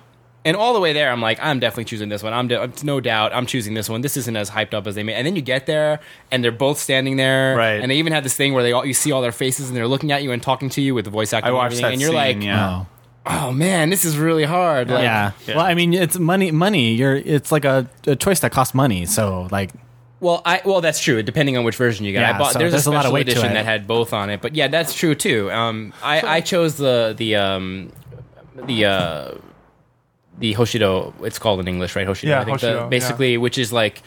[0.48, 2.32] And all the way there, I'm like, I'm definitely choosing this one.
[2.32, 4.00] I'm de- no doubt, I'm choosing this one.
[4.00, 5.14] This isn't as hyped up as they made.
[5.14, 7.80] And then you get there, and they're both standing there, Right.
[7.80, 9.76] And they even have this thing where they all you see all their faces, and
[9.76, 11.46] they're looking at you and talking to you with the voice acting.
[11.46, 12.84] I and watched everything, that and you're scene, like, yeah.
[13.26, 13.48] Oh.
[13.48, 14.88] oh man, this is really hard.
[14.90, 15.32] Like, yeah.
[15.46, 15.56] Yeah.
[15.56, 16.50] Well, I mean, it's money.
[16.50, 16.94] Money.
[16.94, 17.16] You're.
[17.16, 19.04] It's like a, a choice that costs money.
[19.06, 19.70] So like,
[20.20, 21.22] Well, I well that's true.
[21.22, 22.52] Depending on which version you get, Yeah, I bought.
[22.54, 23.54] so there's, there's a a lot of weight to edition it.
[23.54, 25.50] that had both on it, but yeah, that's true too.
[25.52, 27.92] Um, I I chose the the um
[28.66, 29.34] the uh
[30.38, 31.12] the Hoshido.
[31.22, 32.07] It's called in English, right?
[32.07, 32.29] Hoshido.
[32.29, 32.87] Yeah, I think Hoshido, the, yeah.
[32.88, 34.03] basically, which is like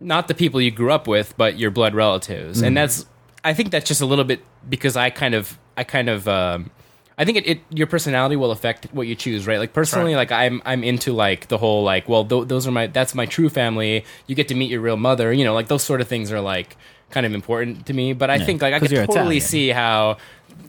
[0.00, 2.66] not the people you grew up with, but your blood relatives, Mm-hmm.
[2.66, 3.06] and that's.
[3.44, 6.28] I think that's just a little bit because I kind of I kind of.
[6.28, 6.70] Um,
[7.18, 9.58] I think it, it your personality will affect what you choose, right?
[9.58, 10.30] Like personally, Right.
[10.30, 13.26] like I'm I'm into like the whole like well th- those are my that's my
[13.26, 14.04] true family.
[14.26, 16.40] You get to meet your real mother, you know, like those sort of things are
[16.40, 16.76] like
[17.10, 18.12] kind of important to me.
[18.14, 19.40] But I think like I could totally Italian.
[19.42, 20.16] see how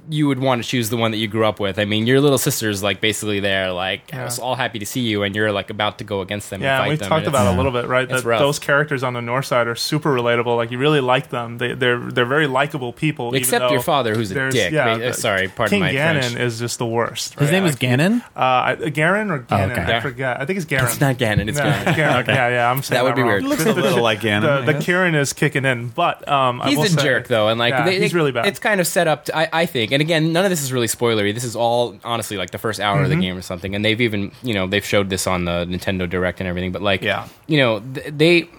[0.10, 1.80] you would want to choose the one that you grew up with.
[1.80, 4.30] I mean, your little sister's like basically there, like Yeah.
[4.42, 6.62] all happy to see you, and you're like about to go against them.
[6.62, 8.04] Yeah, and and fight we them, talked and about it a little bit, right?
[8.10, 8.40] it's That rough.
[8.40, 10.58] those characters on the Nohr side are super relatable.
[10.58, 11.58] Like you really like them.
[11.58, 13.34] They, they're they're very likable people.
[13.34, 14.72] Except though your father, who's a dick.
[14.74, 16.36] Yeah, Ba- uh, sorry, pardon King my Ganon French.
[16.36, 17.34] is just the worst.
[17.40, 17.52] his right?
[17.54, 18.22] name is Like, Ganon.
[18.36, 19.72] Uh, I- Ganon or Ganon?
[19.72, 19.96] okay.
[19.96, 20.42] I forget.
[20.42, 20.84] I think it's Ganon.
[20.86, 21.48] It's not Ganon.
[21.48, 21.94] It's No, Ganon.
[21.96, 22.28] Ganon.
[22.34, 22.70] Yeah, yeah.
[22.72, 23.30] I'm saying That would be wrong.
[23.32, 23.44] weird.
[23.44, 24.74] He looks a little like Ganon, The, I the.
[24.80, 27.88] Kirin is kicking in, but um, I He's will a say- jerk though, and like
[27.88, 28.48] he's really bad.
[28.48, 29.30] It's kind of set up.
[29.34, 31.34] I, I think, and again, none of this is really spoilery.
[31.34, 33.04] This is all honestly like the first hour Mm-hmm.
[33.06, 33.76] of the game or something.
[33.76, 36.72] And they've even you know they've showed this on the Nintendo Direct and everything.
[36.72, 37.28] But like, Yeah.
[37.48, 38.50] you know, they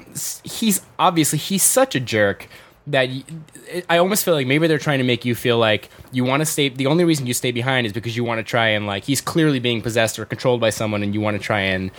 [0.44, 2.49] he's obviously he's such a jerk
[2.87, 3.09] that
[3.88, 6.44] I almost feel like maybe they're trying to make you feel like you want to
[6.47, 6.68] stay.
[6.68, 9.20] The only reason you stay behind is because you want to try and like he's
[9.23, 11.90] clearly being possessed or controlled by someone, and you want to try and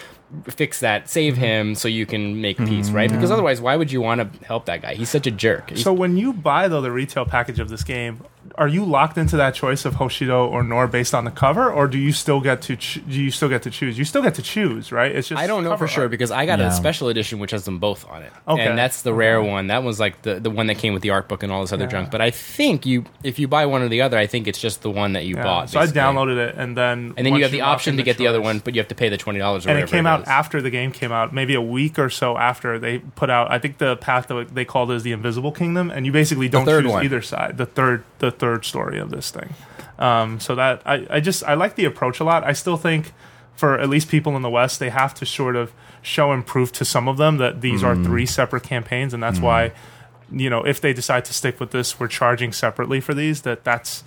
[0.48, 1.43] fix that, save Mm-hmm.
[1.43, 3.10] him, so you can make peace, right?
[3.12, 4.93] Because otherwise, why would you want to help that guy?
[4.95, 5.69] He's such a jerk.
[5.69, 8.19] He's- So when you buy though the retail package of this game,
[8.58, 11.88] are you locked into that choice of Hoshido or Nohr based on the cover, or
[11.88, 13.98] do you still get to ch- do you still get to choose?
[13.98, 15.12] You still get to choose, right?
[15.13, 16.68] It's just I don't know cover for sure because I got Yeah.
[16.68, 18.65] a special edition which has them both on it, Okay.
[18.65, 19.68] and that's the rare one.
[19.68, 21.74] That was like the the one that came with the art book and all this
[21.74, 21.89] other Yeah.
[21.89, 22.12] junk.
[22.12, 24.82] But I think you, if you buy one or the other, I think it's just
[24.82, 25.44] the one that you Yeah.
[25.44, 25.70] bot.
[25.70, 28.28] So I downloaded it, and then and then you have the option to get the
[28.28, 29.65] other one, but you have to pay the twenty dollars.
[29.68, 32.80] and it came out after the game came out, maybe a week or so after
[32.80, 33.52] they put out.
[33.52, 36.48] I think the path that they called it is the Invisible Kingdom, and you basically
[36.48, 37.04] don't choose one.
[37.04, 37.58] either side.
[37.58, 39.53] The third, the third story of this thing.
[39.97, 42.43] Um, so that I, I just I like the approach a lot.
[42.43, 43.13] I still think
[43.55, 46.71] for at least people in the West, they have to sort of show and prove
[46.73, 49.71] to some of them that these are three separate campaigns, and that's why
[50.31, 53.41] you know if they decide to stick with this, we're charging separately for these.
[53.43, 54.03] That that's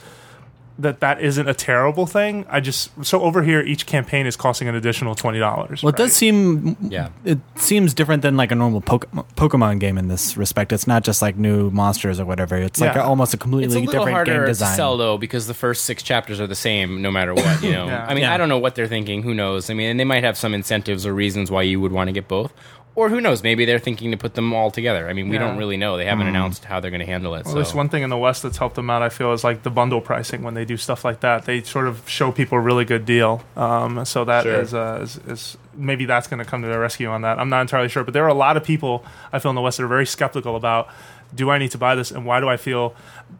[0.80, 2.46] that that isn't a terrible thing.
[2.48, 5.82] I just so over here each campaign is costing an additional twenty dollars.
[5.82, 6.76] Well, it does seem.
[6.80, 7.08] Yeah.
[7.24, 10.72] It seems different than like a normal Pokemon game in this respect.
[10.72, 12.56] It's not just like new monsters or whatever.
[12.56, 13.02] It's like Yeah.
[13.02, 14.76] a, almost a completely It's a little different harder game to design.
[14.76, 17.62] sell though because the first six chapters are the same no matter what.
[17.62, 18.06] You know, Yeah.
[18.08, 18.34] I mean, Yeah.
[18.34, 19.22] I don't know what they're thinking.
[19.22, 19.70] Who knows?
[19.70, 22.12] I mean, and they might have some incentives or reasons why you would want to
[22.12, 22.52] get both,
[22.98, 23.44] or who knows?
[23.44, 25.08] Maybe they're thinking to put them all together.
[25.08, 25.46] I mean, we Yeah.
[25.46, 25.96] don't really know.
[25.96, 27.44] They haven't announced how they're going to handle it.
[27.44, 27.60] Well, so.
[27.60, 29.02] there's one thing in the West that's helped them out.
[29.02, 31.44] I feel is like the bundle pricing when they do stuff like that.
[31.44, 33.42] They sort of show people a really good deal.
[33.56, 34.60] Um, so that Sure.
[34.60, 37.38] is, uh, is is maybe that's going to come to their rescue on that.
[37.38, 39.60] I'm not entirely sure, but there are a lot of people I feel in the
[39.62, 40.88] West that are very skeptical about.
[41.34, 42.94] Do I need to buy this, and why do I feel?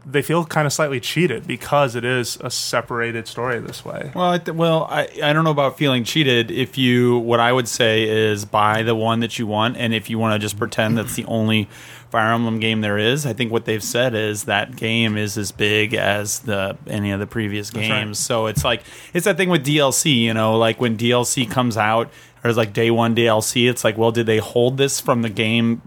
[0.07, 4.11] They feel kind of slightly cheated because it is a separated story this way.
[4.15, 6.51] Well, I th- well, I, I don't know about feeling cheated.
[6.51, 10.09] If you, what I would say is buy the one that you want, and if
[10.09, 11.69] you want to just pretend that's the only
[12.11, 15.53] Fire Emblem game there is, I think what they've said is that game is as
[15.53, 17.87] big as the any of the previous right.
[17.87, 18.19] games.
[18.19, 20.17] So it's like it's that thing with DLC.
[20.17, 22.11] You know, like when DLC comes out
[22.43, 25.29] or it's like day one DLC, it's like, well, did they hold this from the
[25.29, 25.83] game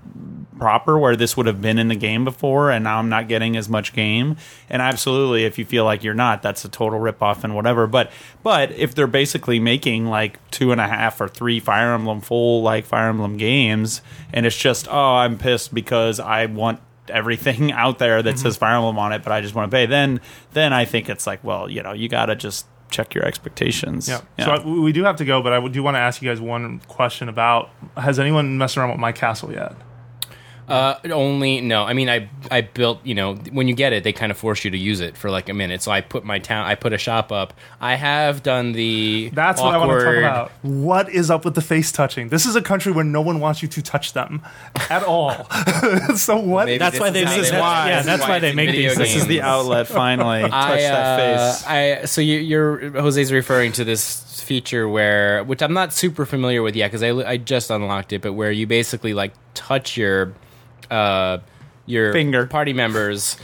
[0.62, 3.58] proper where this would have been in the game before and now I'm not getting
[3.58, 4.38] as much game.
[4.69, 7.88] And absolutely if you feel like you're not, that's a total ripoff and whatever.
[7.88, 8.12] But
[8.43, 12.62] but if they're basically making like two and a half or three Fire Emblem full
[12.62, 17.97] like Fire Emblem games and it's just, oh, I'm pissed because I want everything out
[17.97, 18.38] there that mm-hmm.
[18.38, 20.21] says Fire Emblem on it, but I just want to pay, then
[20.54, 24.08] then I think it's like, well, you know, you gotta just check your expectations.
[24.08, 24.21] Yeah.
[24.38, 26.39] So I, we do have to go, but I do want to ask you guys
[26.39, 29.74] one question about: Has anyone messed around with my castle yet?
[30.67, 31.84] Uh, only no.
[31.84, 33.06] I mean, I I built.
[33.06, 35.30] You know, when you get it, they kind of force you to use it for
[35.30, 35.82] like a minute.
[35.82, 36.65] So I put my town.
[36.65, 37.54] I put a shop up.
[37.82, 39.30] I have done the.
[39.34, 40.52] That's what I want to talk about.
[40.62, 42.30] What is up with the face touching?
[42.30, 44.41] This is a country where no one wants you to touch them
[44.89, 45.45] at all.
[46.15, 46.65] so what?
[46.65, 48.41] Maybe That's this why is they how make- they that's- want yeah, that's why it's
[48.41, 50.41] they make video these- This is the outlet finally.
[50.50, 51.67] Touch I, that uh, face.
[51.67, 54.04] I so you, you're Jose's referring to this
[54.52, 58.22] feature where, which I'm not super familiar with yet because I, I just unlocked it,
[58.22, 60.34] but where you basically like touch your
[60.90, 61.38] uh,
[61.86, 62.46] your Finger.
[62.48, 63.38] party members.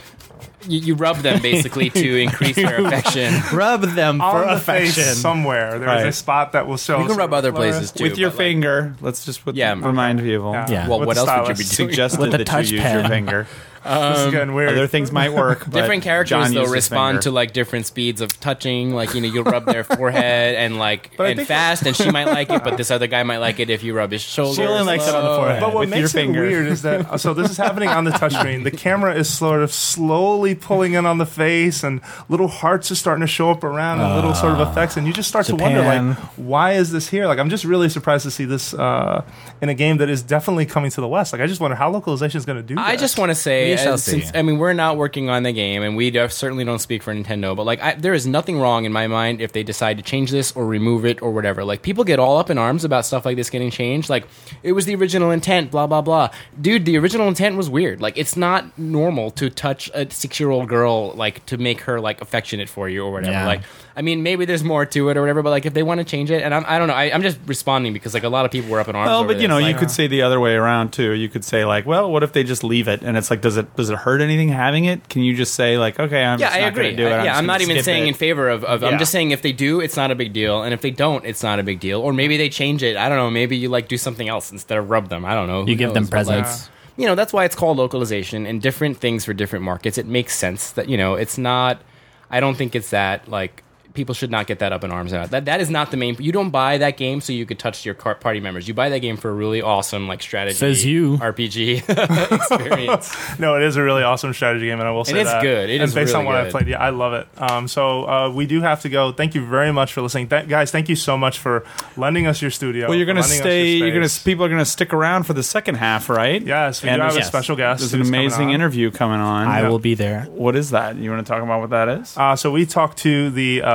[0.68, 3.32] you, you rub them basically to increase their affection.
[3.56, 5.02] Rub them on for the affection.
[5.04, 5.78] face somewhere.
[5.78, 7.00] There's a spot that will show.
[7.00, 8.04] You can rub other places too.
[8.04, 8.94] with your but, like, finger.
[9.00, 9.72] Let's just put, Yeah.
[9.72, 10.52] remind people.
[10.52, 10.66] Yeah.
[10.68, 10.88] Yeah.
[10.88, 11.76] well, With what the else would you be stylus.
[11.76, 11.88] doing?
[11.88, 13.10] Suggested With that touch you use your pen.
[13.10, 13.46] finger.
[13.84, 14.70] this is getting weird.
[14.70, 15.60] Other things might work.
[15.60, 18.94] but different characters John though respond to like different speeds of touching.
[18.94, 22.26] Like you know, you'll rub their forehead and like But and fast, and she might
[22.26, 24.54] like it, but this other guy might like it if you rub his shoulder.
[24.56, 25.60] She only likes it on the forehead.
[25.60, 26.42] But what with makes your it finger.
[26.42, 28.64] weird is that so this is happening on the touchscreen.
[28.64, 32.94] The camera is sort of slowly pulling in on the face, and little hearts are
[32.94, 35.56] starting to show up around, and little sort of effects, and you just start to
[35.56, 37.26] wonder, like, why is this here?
[37.26, 39.24] Like, I'm just really surprised to see this uh,
[39.60, 41.32] in a game that is definitely coming to the West.
[41.32, 42.78] Like, I just wonder how localization is going to do.
[42.78, 43.00] I that.
[43.00, 44.20] just want to say, We shall see.
[44.20, 47.02] since I mean we're not working on the game, and we def- certainly don't speak
[47.02, 49.96] for Nintendo, but like I, there is nothing wrong in my mind if they decide
[49.98, 51.64] to change this or remove it or whatever.
[51.64, 54.08] Like people get all up in arms about stuff like this getting changed.
[54.08, 54.26] Like
[54.62, 56.30] it was the original intent, blah blah blah.
[56.60, 58.00] Dude, the original intent was weird.
[58.00, 62.00] Like it's not normal to touch a six year old girl like to make her
[62.00, 63.32] like affectionate for you or whatever.
[63.32, 63.46] Yeah.
[63.46, 63.62] Like
[63.98, 66.04] I mean maybe there's more to it or whatever, but like if they want to
[66.04, 68.44] change it, and I'm, I don't know, I, I'm just responding because like a lot
[68.44, 69.08] of people were up in arms.
[69.08, 71.10] Well, over but you know, Like, you could uh, say the other way around too.
[71.14, 73.02] You could say like, well, what if they just leave it?
[73.02, 75.08] And it's like, does it does it hurt anything having it?
[75.08, 76.94] Can you just say like, okay, I'm yeah, just I not agree.
[76.94, 77.10] do it.
[77.10, 78.08] I- yeah, just I'm not even saying it.
[78.08, 78.62] in favor of.
[78.62, 80.92] of I'm just saying if they do, it's not a big deal, and if they
[80.92, 82.00] don't, it's not a big deal.
[82.00, 82.96] Or maybe they change it.
[82.96, 83.30] I don't know.
[83.30, 85.24] Maybe you like do something else instead of rub them.
[85.24, 85.64] I don't know.
[85.64, 86.10] Who You give them knows?
[86.10, 86.70] But, like, presents.
[86.96, 89.98] you know, that's why it's called localization and different things for different markets.
[89.98, 91.82] It makes sense that you know it's not.
[92.30, 93.64] I don't think it's that like.
[93.98, 95.46] People should not get that up in arms about that.
[95.46, 96.14] That is not the main.
[96.20, 98.68] You don't buy that game so you could touch your party members.
[98.68, 100.54] You buy that game for a really awesome like strategy.
[100.56, 101.16] Says you.
[101.16, 101.82] RPG
[102.32, 103.14] experience.
[103.38, 105.42] No, it is a really awesome strategy game, and I will say it is that.
[105.42, 105.68] good.
[105.68, 106.46] It and is based on what good.
[106.46, 106.68] I've played.
[106.68, 107.26] Yeah, I love it.
[107.36, 109.10] Um, so uh, we do have to go.
[109.12, 110.70] Thank you very much for listening, Th- guys.
[110.70, 111.64] Thank you so much for
[111.96, 112.88] lending us your studio.
[112.88, 113.76] Well, you're gonna for lending us stay.
[113.76, 116.40] your You're gonna people are gonna stick around for the second half, right?
[116.42, 117.80] Yes, we And do have a special guest.
[117.80, 119.46] There's an who's coming amazing interview coming on.
[119.48, 120.22] I will be there.
[120.30, 120.96] What is that?
[120.96, 122.16] You want to talk about what that is?
[122.16, 123.68] Uh, so we talked to the uh,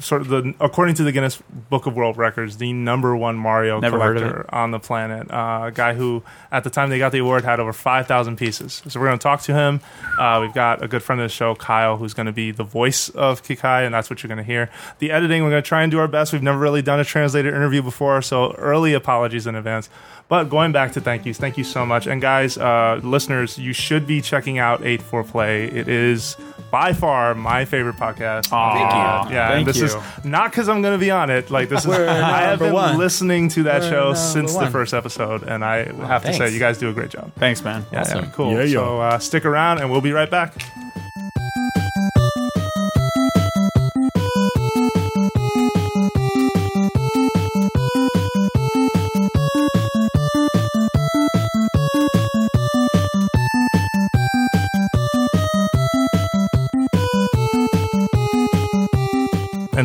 [0.00, 3.80] sort of the according to the Guinness Book of World Records, the number one Mario
[3.80, 5.30] Never collector on the planet.
[5.30, 8.36] Uh, a guy who, at the time they got the award, had over five thousand
[8.36, 8.82] pieces.
[8.88, 9.80] So we're going to talk to him.
[10.18, 12.64] Uh, we've got a good friend of the show, Kyle, who's going to be the
[12.64, 14.70] voice of Kikai, and that's what you're going to hear.
[14.98, 16.32] The editing, we're going to try and do our best.
[16.32, 19.88] We've never really done a translated interview before, so early apologies in advance.
[20.28, 22.06] But going back to thank yous, thank you so much.
[22.06, 25.64] And guys, uh, listeners, you should be checking out 8 4 Play.
[25.66, 26.36] It is
[26.70, 28.46] by far my favorite podcast.
[28.46, 29.34] Thank you.
[29.34, 29.84] Yeah, and Thank this you.
[29.84, 31.50] is not because I'm going to be on it.
[31.50, 32.96] Like this is, I have been one.
[32.98, 36.50] listening to that We're show number since the first episode, and I have to say,
[36.52, 37.30] you guys do a great job.
[37.36, 37.84] Thanks, man.
[37.92, 38.24] Yeah, Awesome.
[38.24, 38.52] yeah, cool.
[38.52, 38.72] Yeah, yeah.
[38.72, 40.54] So uh, stick around, and we'll be right back.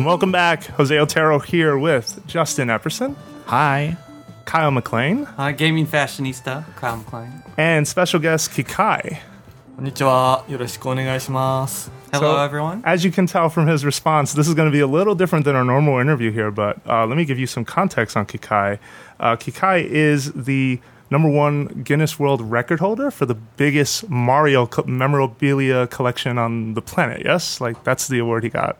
[0.00, 0.64] and welcome back.
[0.64, 3.14] Jose Otero here with Justin Epperson.
[3.44, 3.98] Hi.
[4.46, 5.24] Kyle McLean.
[5.24, 7.42] Hi, gaming fashionista, Kyle McLean.
[7.58, 9.18] And special guest Kikai.
[9.76, 10.46] Konnichiwa.
[10.46, 11.66] Hello,
[12.18, 12.82] So, everyone.
[12.86, 15.44] As you can tell from his response, this is going to be a little different
[15.44, 18.78] than our normal interview here, but uh, let me give you some context on Kikai.
[19.20, 24.84] Uh, Kikai is the number one Guinness World Record holder for the biggest Mario co-
[24.84, 27.60] memorabilia collection on the planet, yes?
[27.60, 28.78] Like, that's the award he got.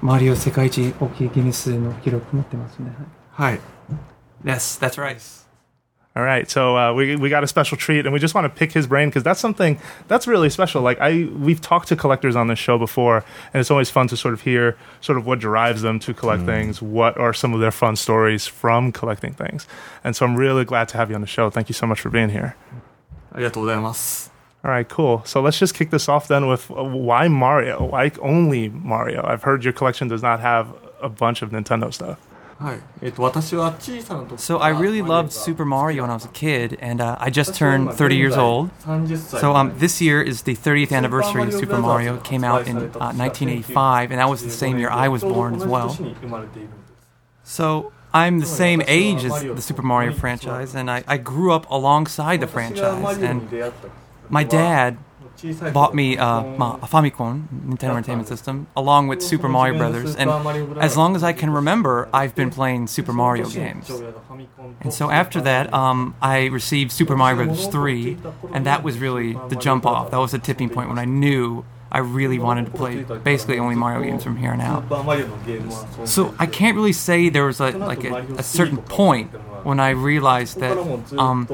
[0.00, 2.92] マリオ世界一大きいギネスの記録持ってますね。
[3.32, 3.60] はい。
[4.44, 5.18] Yes, that's right.
[6.18, 8.48] All right, so uh, we we got a special treat, and we just want to
[8.48, 10.82] pick his brain because that's something that's really special.
[10.82, 14.16] Like I, we've talked to collectors on this show before, and it's always fun to
[14.16, 17.60] sort of hear sort of what drives them to collect things, what are some of
[17.60, 19.68] their fun stories from collecting things,
[20.02, 21.50] and so I'm really glad to have you on the show.
[21.50, 22.56] Thank you so much for being here.
[23.30, 24.31] ありがとうございます。
[24.63, 25.23] all right, cool.
[25.25, 27.85] So let's just kick this off then with uh, why Mario?
[27.85, 29.21] Why only Mario?
[29.25, 32.19] I've heard your collection does not have a bunch of Nintendo stuff.
[34.39, 37.55] So I really loved Super Mario when I was a kid, and uh, I just
[37.55, 38.69] turned 30 years old.
[39.17, 42.15] So um, this year is the 30th anniversary of Super Mario.
[42.15, 45.55] It came out in uh, 1985, and that was the same year I was born
[45.55, 45.89] as well.
[47.43, 51.69] So I'm the same age as the Super Mario franchise, and I, I grew up
[51.69, 53.17] alongside the franchise.
[53.17, 53.49] And
[54.33, 54.97] my dad
[55.73, 60.29] bought me uh, a Famicom Nintendo Entertainment System along with Super Mario Brothers, and
[60.79, 63.91] as long as I can remember, I've been playing Super Mario games.
[64.81, 67.67] And so after that, um, I received Super Mario Bros.
[67.67, 68.17] 3,
[68.53, 70.11] and that was really the jump off.
[70.11, 73.75] That was the tipping point when I knew I really wanted to play basically only
[73.75, 74.83] Mario games from here on out.
[76.07, 79.29] So I can't really say there was a, like a, a certain point
[79.63, 80.75] when I realized that
[81.19, 81.47] um,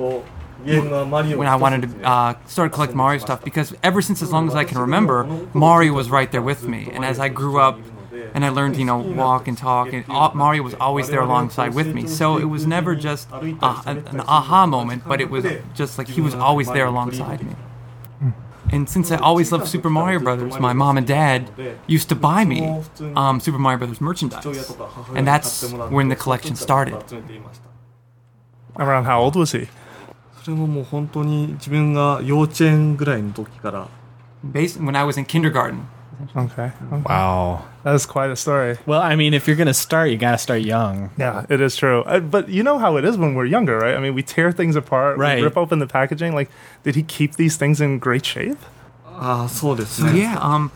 [0.63, 4.55] when I wanted to uh, start collect Mario stuff because ever since as long as
[4.55, 6.89] I can remember, Mario was right there with me.
[6.91, 7.79] And as I grew up
[8.33, 11.93] and I learned, you know, walk and talk, and Mario was always there alongside with
[11.93, 12.05] me.
[12.07, 16.07] So it was never just uh, an, an aha moment, but it was just like
[16.07, 17.55] he was always there alongside me.
[18.71, 21.49] And since I always loved Super Mario Brothers, my mom and dad
[21.87, 22.83] used to buy me
[23.15, 24.75] um, Super Mario Brothers merchandise,
[25.15, 27.01] and that's when the collection started.
[28.77, 29.67] Around how old was he?
[30.42, 33.88] それももう本当に自分が幼稚園ぐらいの時から
[34.44, 35.80] Based when I was in kindergarten.
[36.36, 36.70] Okay.
[36.92, 37.02] okay.
[37.08, 37.62] Wow.
[37.82, 38.76] That's quite a story.
[38.86, 41.10] Well, I mean, if you're gonna start, you gotta start young.
[41.18, 42.02] Yeah, it is true.
[42.02, 43.96] Uh, but you know how it is when we're younger, right?
[43.96, 45.42] I mean, we tear things apart, we Right.
[45.42, 46.34] rip open the packaging.
[46.34, 46.50] Like,
[46.84, 48.58] did he keep these things in great shape?
[49.16, 50.70] ああそうです So ね yeah, um,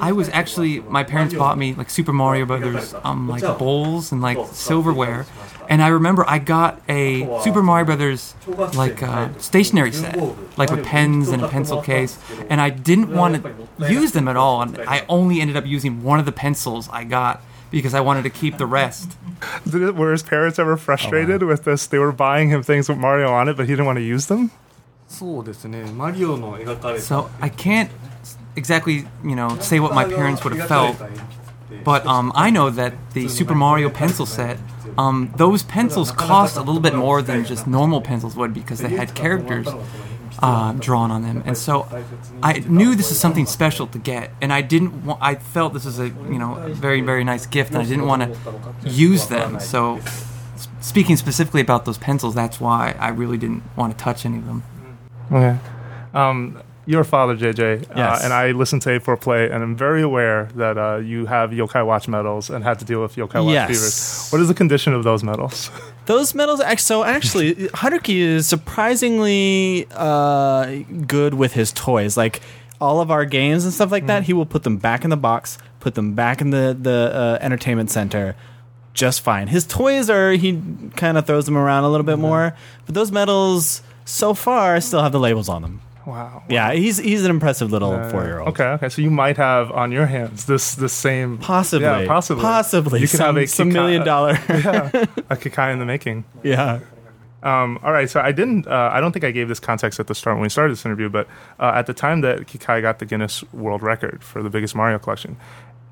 [0.00, 4.20] I was actually my parents bought me like Super Mario Brothers um like bowls and
[4.20, 5.26] like silverware,
[5.68, 8.34] and I remember I got a Super Mario Brothers
[8.74, 10.16] like uh, stationery set
[10.58, 12.18] like with pens and a pencil case,
[12.50, 16.02] and I didn't want to use them at all, and I only ended up using
[16.02, 19.16] one of the pencils I got because I wanted to keep the rest.
[19.72, 21.86] Were his parents ever frustrated with this?
[21.86, 24.26] They were buying him things with Mario on it, but he didn't want to use
[24.26, 24.50] them.
[27.00, 27.90] So I can't
[28.56, 30.96] exactly, you know, say what my parents would have felt,
[31.84, 34.58] but um, I know that the Super Mario pencil set,
[34.98, 38.88] um, those pencils cost a little bit more than just normal pencils would because they
[38.88, 39.68] had characters
[40.40, 41.86] uh, drawn on them, and so
[42.42, 45.04] I knew this is something special to get, and I didn't.
[45.04, 47.84] Want, I felt this is a you know a very very nice gift, and I
[47.84, 49.60] didn't want to use them.
[49.60, 50.00] So.
[50.80, 54.46] Speaking specifically about those pencils, that's why I really didn't want to touch any of
[54.46, 54.62] them.
[55.30, 55.58] Okay.
[56.14, 60.48] Um, your father, JJ, uh, and I listened to 8-4 Play, and I'm very aware
[60.54, 63.68] that uh, you have Yokai Watch medals and had to deal with Yokai Watch Yes.
[63.68, 64.28] fevers.
[64.30, 65.70] What is the condition of those medals?
[66.06, 72.16] Those medals, so actually, Haruki is surprisingly uh, good with his toys.
[72.16, 72.40] Like
[72.80, 75.16] all of our games and stuff like that, he will put them back in the
[75.16, 78.36] box, put them back in the the uh, entertainment center,
[78.94, 79.48] just fine.
[79.48, 80.62] His toys are he
[80.94, 82.54] kind of throws them around a little bit more,
[82.86, 85.80] but those medals so far still have the labels on them.
[86.06, 86.44] Wow.
[86.48, 88.50] Yeah, he's he's an impressive little Uh, four year old.
[88.50, 88.88] Okay, okay.
[88.88, 92.42] So you might have on your hands this this same Possibly, Yeah, possibly.
[92.42, 93.00] possibly.
[93.00, 94.32] You could some, have a some Kika- million dollar.
[94.48, 94.90] yeah,
[95.30, 96.24] a Kikai in the making.
[96.42, 96.78] yeah.
[97.42, 98.66] Um, all right, so I didn't.
[98.66, 100.84] Uh, I don't think I gave this context at the start when we started this
[100.84, 101.28] interview, but
[101.60, 104.98] uh, at the time that Kikai got the Guinness World Record for the biggest Mario
[104.98, 105.36] collection,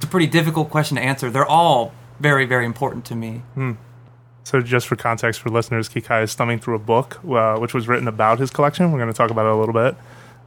[0.00, 1.28] It's a pretty difficult question to answer.
[1.30, 3.42] They're all very, very important to me.
[4.44, 7.86] So, just for context for listeners, Kikai is thumbing through a book uh, which was
[7.86, 8.90] written about his collection.
[8.92, 9.94] We're going to talk about it a little bit,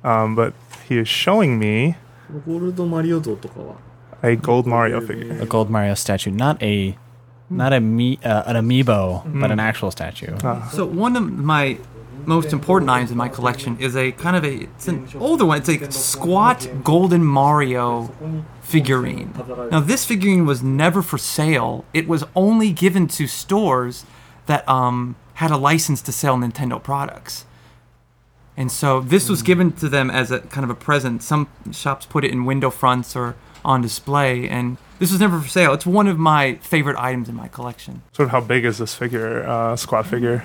[0.04, 0.54] um, but
[0.90, 1.96] he is showing me
[2.46, 3.76] ゴールドマリオ像とかは
[4.24, 5.42] a gold Mario figure.
[5.42, 6.96] a gold Mario statue, not a
[7.50, 10.36] not a me, uh, an amiibo, but an actual statue.
[10.72, 11.78] So one of my
[12.25, 15.59] most important items in my collection is a kind of a it's an older one.
[15.59, 18.15] It's a squat golden Mario
[18.63, 19.33] figurine.
[19.71, 21.85] Now this figurine was never for sale.
[21.93, 24.05] It was only given to stores
[24.47, 27.45] that um, had a license to sell Nintendo products.
[28.57, 31.23] And so this was given to them as a kind of a present.
[31.23, 35.49] Some shops put it in window fronts or on display, and this was never for
[35.49, 35.75] sale.
[35.75, 38.03] It's one of my favorite items in my collection.
[38.13, 40.45] Sort of how big is this figure, uh, squat figure?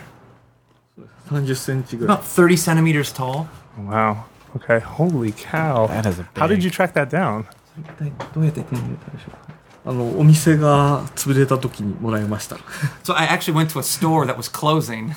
[1.31, 3.47] 30センチぐらい About 30 centimeters tall.
[3.79, 4.25] Wow.
[4.57, 4.81] Okay.
[4.81, 5.87] Holy cow.
[5.89, 7.45] That is a How did big- you track that down?
[7.79, 9.55] 一体どうやって手に入れたでしょうか
[9.89, 12.57] あのお店が潰れた時にもらいました
[13.05, 15.15] So I actually went to a store that was closing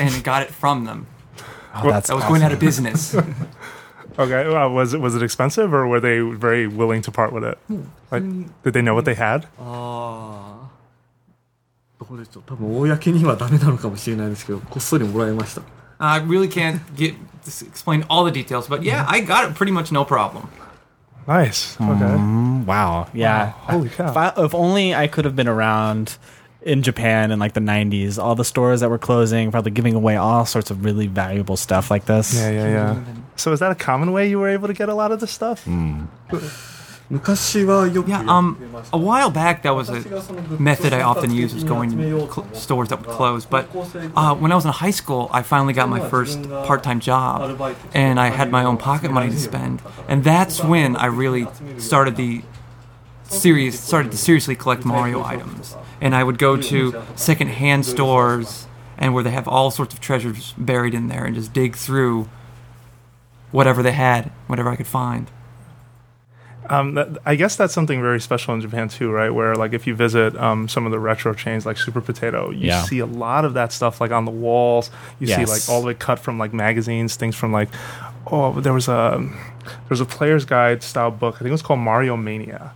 [0.00, 1.06] and got it from them.
[1.74, 3.14] Oh, that's That was going out of business.
[4.18, 4.48] Okay.
[4.48, 7.58] Well, was it was it expensive, or were they very willing to part with it?
[8.10, 8.24] Like,
[8.64, 9.46] did they know what they had?
[9.58, 10.68] あ
[12.04, 15.62] あどうでしょう多分公にはダメなのかもしれないですけどこっそりもらいました
[15.98, 17.14] I really can't get
[17.46, 20.48] explain all the details, but yeah, I got it pretty much no problem.
[21.26, 21.76] Nice.
[21.76, 21.90] Okay.
[21.90, 23.06] Mm, wow.
[23.12, 23.50] Yeah.
[23.50, 24.10] Holy cow.
[24.10, 26.16] If, I, if only I could have been around
[26.62, 30.16] in Japan in like the 90s, all the stores that were closing, probably giving away
[30.16, 32.34] all sorts of really valuable stuff like this.
[32.34, 33.04] Yeah, yeah, yeah.
[33.36, 35.30] So is that a common way you were able to get a lot of this
[35.30, 35.66] stuff?
[37.10, 41.02] 昔はよく Yeah, やって um, ました a while back that was 私 a がそのグッズ method I
[41.02, 43.44] を often used was going to cl- stores that would close.
[43.44, 43.66] But
[44.14, 47.60] uh, when I was in high school, I finally got my first part-time job,
[47.94, 51.48] and I had my own pocket money to spend, and that's when I really
[51.78, 52.42] started the
[53.24, 55.76] serious started to seriously collect Mario items.
[56.00, 60.54] And I would go to second-hand stores and where they have all sorts of treasures
[60.56, 62.28] buried in there, and just dig through
[63.50, 65.28] whatever they had, whatever I could find.
[66.69, 69.29] Um, that, I guess that's something very special in Japan too, right?
[69.29, 72.67] Where like if you visit um, some of the retro chains like Super Potato, you
[72.67, 72.81] Yeah.
[72.83, 74.89] see a lot of that stuff like on the walls.
[75.19, 77.69] You see like all the way cut from like magazines, things from like
[78.31, 79.17] oh there was a
[79.65, 81.35] there was a player's guide style book.
[81.35, 82.73] I think it was called Mario Mania.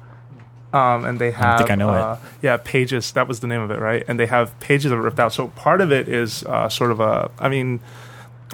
[0.72, 2.00] Um, and they have think I know it.
[2.00, 3.12] uh, yeah pages.
[3.14, 4.04] That was the name of it, right?
[4.08, 5.34] And they have pages that are ripped out.
[5.34, 7.32] So part of it is uh, sort of a.
[7.40, 7.80] I mean,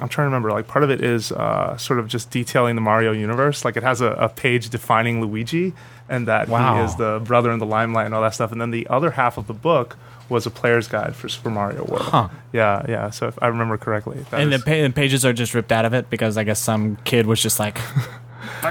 [0.00, 0.50] I'm trying to remember.
[0.50, 3.64] Like part of it is uh, sort of just detailing the Mario universe.
[3.64, 5.72] Like it has a, a page defining Luigi
[6.08, 6.76] and that Wow.
[6.78, 8.52] he is the brother in the limelight and all that stuff.
[8.52, 9.96] And then the other half of the book
[10.28, 12.02] was a player's guide for Super Mario World.
[12.02, 12.28] Huh.
[12.52, 13.10] Yeah, yeah.
[13.10, 15.94] So if I remember correctly, and the, pa- the pages are just ripped out of
[15.94, 17.78] it because I guess some kid was just like,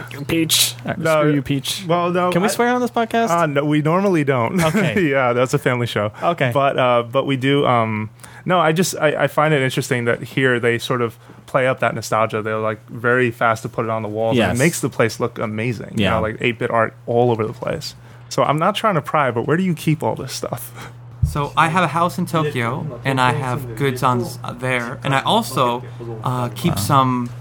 [0.04, 1.84] "Fuck you, Peach." Uh, No, Screw you, Peach.
[1.88, 2.32] well, no.
[2.32, 3.30] Can we I- swear on this podcast?
[3.30, 4.60] Uh, no, we normally don't.
[4.66, 5.10] Okay.
[5.10, 6.12] yeah, that's a family show.
[6.22, 6.52] Okay.
[6.54, 7.66] But uh, but we do.
[7.66, 8.10] Um,
[8.46, 11.80] no, I just I, I find it interesting that here they sort of play up
[11.80, 12.42] that nostalgia.
[12.42, 14.38] They're like very fast to put it on the walls.
[14.38, 15.94] and it makes the place look amazing.
[15.98, 16.10] You Yeah.
[16.12, 17.96] know, like eight bit art all over the place.
[18.30, 20.92] So I'm not trying to pry, but where do you keep all this stuff?
[21.28, 25.16] So I have a house in Tokyo, and I have goods on uh, there, and
[25.16, 25.84] I also
[26.24, 27.32] uh, keep some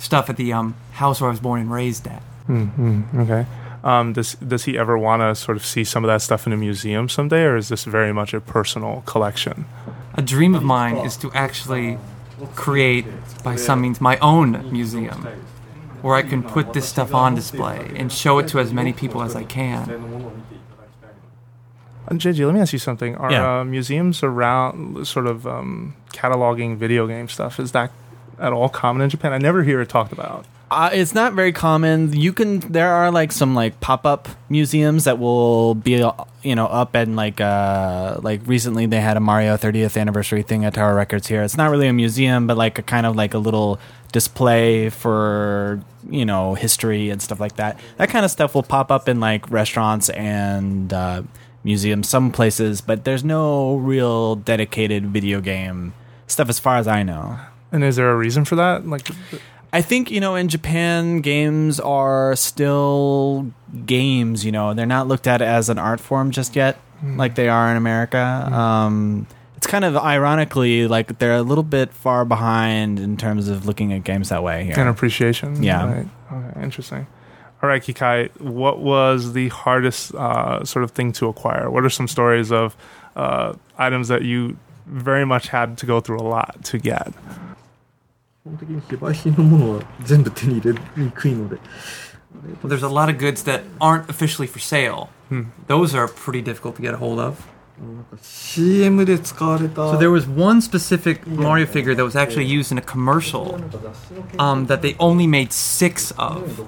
[0.00, 2.22] stuff at the um, house where I was born and raised at.
[2.50, 3.46] Okay.
[3.84, 6.52] Um, does does he ever want to sort of see some of that stuff in
[6.52, 9.64] a museum someday, or is this very much a personal collection?
[10.14, 11.98] A dream of mine is to actually
[12.54, 13.06] create,
[13.42, 15.26] by some means, my own museum,
[16.02, 19.22] where I can put this stuff on display and show it to as many people
[19.22, 19.90] as I can.
[22.08, 23.16] Uh, JJ, let me ask you something.
[23.16, 23.60] Are Yeah.
[23.60, 27.58] uh, museums around sort of um, cataloging video game stuff?
[27.60, 27.90] Is that
[28.38, 29.32] at all common in Japan?
[29.32, 30.44] I never hear it talked about.
[30.72, 32.14] Uh, it's not very common.
[32.14, 32.60] You can.
[32.60, 36.02] There are like some like pop up museums that will be
[36.42, 40.64] you know up and like uh like recently they had a Mario 30th anniversary thing
[40.64, 41.42] at Tower Records here.
[41.42, 43.78] It's not really a museum, but like a kind of like a little
[44.12, 47.78] display for you know history and stuff like that.
[47.98, 51.22] That kind of stuff will pop up in like restaurants and uh,
[51.64, 55.92] museums, some places, but there's no real dedicated video game
[56.26, 57.38] stuff as far as I know.
[57.70, 58.86] And is there a reason for that?
[58.86, 59.08] Like,
[59.72, 63.50] I think you know in Japan games are still
[63.86, 64.44] games.
[64.44, 67.70] You know they're not looked at as an art form just yet, like they are
[67.70, 68.18] in America.
[68.52, 73.64] Um, it's kind of ironically like they're a little bit far behind in terms of
[73.64, 74.78] looking at games that way here.
[74.78, 75.62] an appreciation?
[75.62, 75.86] Yeah.
[75.86, 76.08] Right.
[76.32, 77.06] Okay, interesting.
[77.62, 81.70] All right, Kikai, what was the hardest uh, sort of thing to acquire?
[81.70, 82.76] What are some stories of
[83.14, 84.56] uh, items that you
[84.86, 87.12] very much had to go through a lot to get?
[88.43, 91.57] 基本的に非売品のものは全部手に入れにくいので
[92.61, 95.09] Well, there's a lot of goods that aren't officially for sale.
[95.67, 97.47] Those are pretty difficult to get a hold of.
[98.21, 102.81] CM で使われた So there was one specific Mario figure that was actually used in a
[102.81, 103.59] commercial
[104.39, 106.65] um, that they only made six of,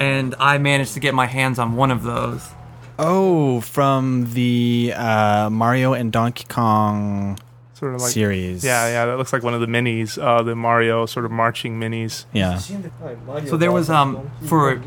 [0.00, 2.50] and I managed to get my hands on one of those.
[2.98, 7.38] Oh, from the uh, Mario and Donkey Kong
[7.79, 8.63] Sort of like series.
[8.63, 11.79] Yeah, yeah, that looks like one of the minis, uh, the Mario sort of marching
[11.79, 12.25] minis.
[12.33, 12.57] yeah.
[13.47, 14.81] So there was um for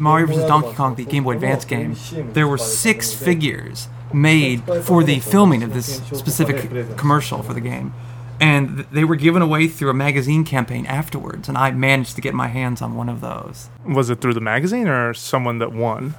[0.00, 1.94] Mario vs Donkey Kong, the Game Boy Advance game,
[2.32, 7.94] there were six figures made for the filming of this specific commercial for the game.
[8.40, 12.34] And they were given away through a magazine campaign afterwards, and I managed to get
[12.34, 13.70] my hands on one of those.
[13.86, 16.14] Was it through the magazine or someone that won?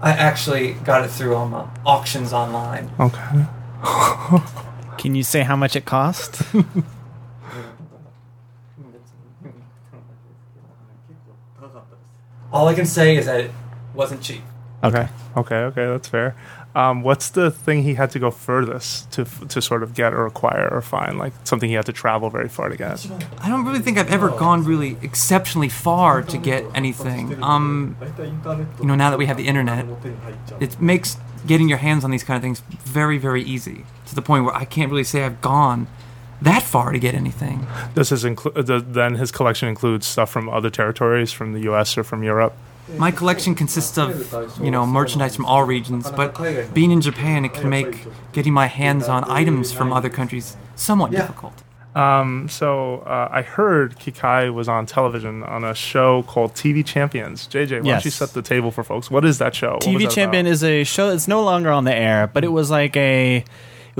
[0.00, 2.90] I actually got it through um, uh, auctions online.
[2.98, 3.46] Okay.
[4.98, 6.42] Can you say how much it cost?
[12.52, 13.52] All I can say is that it
[13.94, 14.42] wasn't cheap.
[14.82, 15.08] Okay.
[15.36, 15.56] Okay.
[15.56, 15.86] Okay.
[15.86, 16.34] That's fair.
[16.74, 20.24] Um, what's the thing he had to go furthest to to sort of get or
[20.26, 21.18] acquire or find?
[21.18, 23.04] Like something he had to travel very far to get.
[23.38, 27.42] I don't really think I've ever gone really exceptionally far to get anything.
[27.42, 27.96] Um,
[28.78, 29.84] you know, now that we have the internet,
[30.60, 31.16] it makes
[31.46, 33.84] getting your hands on these kind of things very very easy.
[34.06, 35.88] To the point where I can't really say I've gone
[36.40, 37.66] that far to get anything.
[37.94, 41.98] Does his inclu- the, then his collection includes stuff from other territories, from the U.S.
[41.98, 42.54] or from Europe?
[42.96, 46.36] My collection consists of, you know, merchandise from all regions, but
[46.74, 51.10] being in Japan, it can make getting my hands on items from other countries somewhat
[51.10, 51.54] difficult.
[51.94, 57.48] Um, so uh, I heard Kikai was on television on a show called TV Champions.
[57.48, 57.96] JJ, why Yes.
[57.96, 59.10] don't you set the table for folks?
[59.10, 59.72] What is that show?
[59.72, 60.52] What TV that Champion about?
[60.52, 63.44] is a show that's no longer on the air, but it was like a it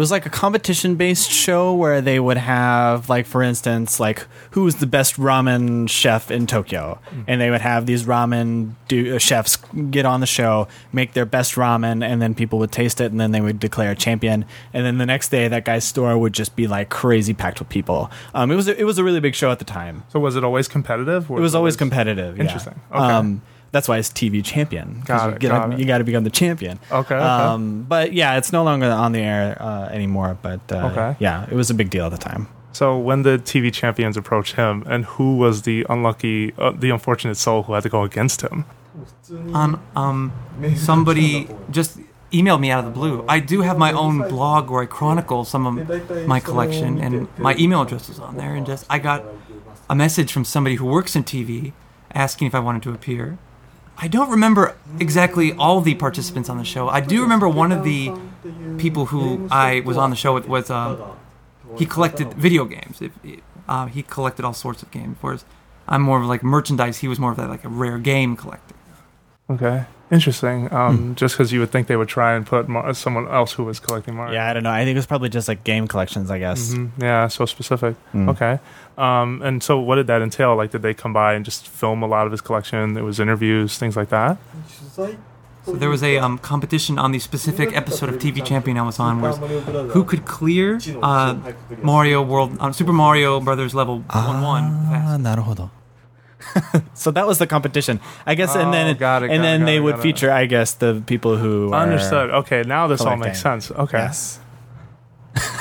[0.00, 4.76] was like a competition based show where they would have like for instance like who's
[4.76, 6.98] the best ramen chef in Tokyo
[7.28, 9.56] and they would have these ramen do- uh, chefs
[9.90, 13.20] get on the show make their best ramen and then people would taste it and
[13.20, 16.32] then they would declare a champion and then the next day that guy's store would
[16.32, 19.20] just be like crazy packed with people um, it was a, it was a really
[19.20, 21.30] big show at the time So was it always competitive?
[21.30, 22.42] it was always competitive yeah.
[22.44, 22.80] Interesting.
[22.90, 22.98] Okay.
[22.98, 23.42] um,
[23.72, 25.02] that's why it's TV champion.
[25.04, 27.24] Got you it, got you got to become the champion Okay, okay.
[27.24, 30.36] um, but yeah, it's no longer on the air uh, anymore.
[30.42, 31.16] But uh, Okay.
[31.20, 32.48] yeah, it was a big deal at the time.
[32.72, 37.36] So when the TV champions approached him, and who was the unlucky, uh, the unfortunate
[37.36, 38.64] soul who had to go against him?
[39.54, 40.32] Um, um,
[40.76, 41.98] somebody just
[42.32, 43.24] emailed me out of the blue.
[43.28, 47.56] I do have my own blog where I chronicle some of my collection, and my
[47.56, 48.54] email address is on there.
[48.54, 49.24] And just I got
[49.88, 51.72] a message from somebody who works in TV
[52.14, 53.38] asking if I wanted to appear.
[54.02, 56.88] I don't remember exactly all the participants on the show.
[56.88, 58.12] I do remember one of the
[58.78, 60.96] people who I was on the show with was uh,
[61.76, 63.02] he collected video games.
[63.02, 63.12] If,
[63.68, 65.44] uh, he collected all sorts of games, whereas
[65.86, 66.98] I'm more of like merchandise.
[66.98, 68.74] He was more of like a rare game collector.
[69.50, 70.71] Okay, interesting.
[70.71, 73.63] Um, Just because you would think they would try and put Mar- someone else who
[73.63, 74.33] was collecting Mario.
[74.33, 74.71] Yeah, I don't know.
[74.71, 76.29] I think it was probably just like game collections.
[76.29, 76.73] I guess.
[76.73, 76.89] Mhm.
[77.01, 77.95] Yeah, so specific.
[78.13, 78.29] Mm.
[78.29, 78.59] Okay.
[78.97, 80.55] Um, and so what did that entail?
[80.55, 82.93] Like, did they come by and just film a lot of his collection?
[82.93, 84.37] There was interviews, things like that.
[85.65, 88.99] So there was a um, competition on the specific episode of TV Champion I was
[88.99, 91.35] on, where who could clear uh,
[91.81, 95.19] Mario World, uh, Super Mario Brothers level one one fast.
[95.23, 95.71] なるほど.
[96.94, 99.42] so that was the competition, I guess, and Oh, then got it, and got it,
[99.42, 100.02] then got they it, would got it.
[100.02, 102.30] feature, I guess, the people who are- Understood.
[102.30, 103.28] Okay, now this all collecting.
[103.30, 103.70] makes sense.
[103.70, 103.98] Okay.
[103.98, 104.38] Yes.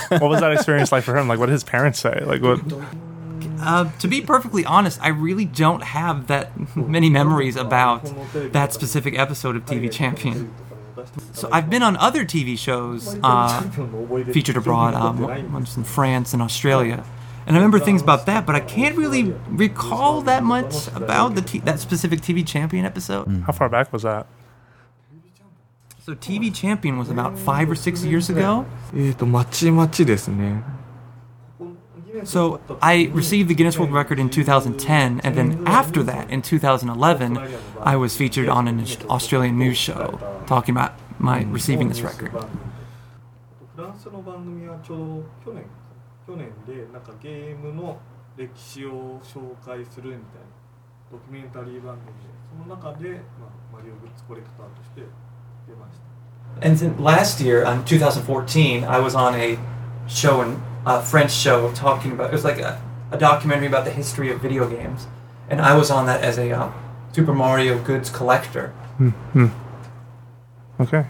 [0.10, 1.28] what was that experience like for him?
[1.28, 2.24] Like, what did his parents say?
[2.26, 2.60] Like, what?
[3.62, 8.12] Uh, to be perfectly honest, I really don't have that many memories about
[8.54, 10.54] that specific episode of TV Champion.
[11.34, 13.62] So I've been on other TV shows uh,
[14.32, 17.04] featured abroad, um, once in France and Australia,
[17.50, 21.42] and I remember things about that, but I can't really recall that much about the
[21.42, 23.28] t- that specific TV Champion episode.
[23.28, 23.42] Mm.
[23.42, 24.28] How far back was that?
[26.04, 28.68] So TV Champion was about five or six years ago.
[28.96, 29.14] Eh,
[32.24, 37.40] so I received the Guinness World Record in 2010, and then after that, in 2011,
[37.82, 42.32] I was featured on an Australian news show talking about my receiving this record.
[46.29, 47.99] 去年去年でなんかゲームの
[48.37, 50.65] 歴史を紹介するみたいな
[51.13, 55.03] ドキュメンタリー番組でその中で、まあ、マリオグッズコレクターとして
[55.69, 56.15] 出ました
[56.61, 59.59] And then last year, in 2014, I was on a
[60.07, 62.81] show, in, a French show, talking about it was like a,
[63.11, 65.09] a documentary about the history of video games,
[65.49, 66.71] and I was on that as a uh,
[67.13, 68.73] Super Mario goods collector.
[70.79, 71.07] Okay.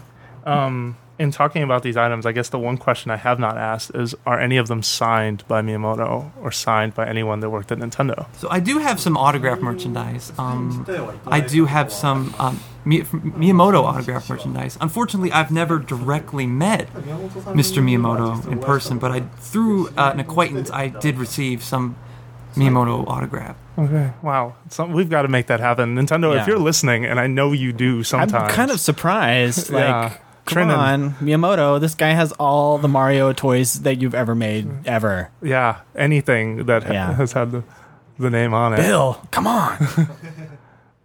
[0.47, 3.92] Um, in talking about these items, I guess the one question I have not asked
[3.94, 7.78] is: Are any of them signed by Miyamoto or signed by anyone that worked at
[7.78, 8.26] Nintendo?
[8.38, 10.32] So I do have some autograph merchandise.
[10.38, 10.86] Um,
[11.28, 14.78] I do have some um, Miyamoto autograph merchandise.
[14.82, 17.84] Unfortunately, I've never directly met Mr.
[17.84, 21.98] Miyamoto in person, but I through uh, an acquaintance, I did receive some
[22.56, 23.56] Miyamoto autograph.
[23.78, 24.12] Okay.
[24.22, 24.56] Wow.
[24.70, 25.96] Some, we've got to make that happen.
[25.96, 26.42] Nintendo, Yeah.
[26.42, 28.34] if you're listening, and I know you do sometimes.
[28.34, 29.70] I'm kind of surprised.
[29.80, 30.18] Like, Yeah.
[30.50, 31.80] Come on, Miyamoto.
[31.80, 35.30] This guy has all the Mario toys that you've ever made, ever.
[35.42, 35.80] Yeah.
[35.96, 37.14] Anything that ha- Yeah.
[37.16, 37.64] has had the,
[38.18, 38.78] the name on it.
[38.78, 39.78] Bill, come on.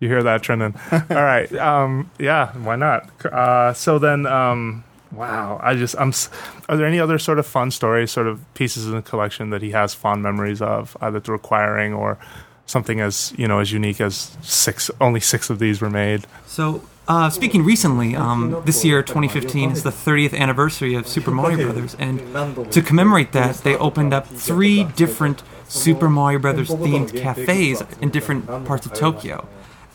[0.01, 0.75] You hear that, Trinen?
[1.11, 1.51] All right.
[1.55, 2.53] Um, yeah.
[2.59, 3.09] Why not?
[3.25, 5.59] Uh, so then, um, wow.
[5.63, 6.09] I just, I'm.
[6.11, 6.29] s-
[6.69, 9.63] Are there any other sort of fun stories, sort of pieces in the collection that
[9.63, 12.19] he has fond memories of, either through acquiring or
[12.67, 14.91] something as you know as unique as six?
[15.01, 16.27] Only six of these were made.
[16.47, 21.59] So, uh, speaking recently, um, this year, 2015, is the 30th anniversary of Super Mario
[21.59, 27.83] Brothers, and to commemorate that, they opened up three different Super Mario Brothers themed cafes
[28.01, 29.47] in different parts of Tokyo,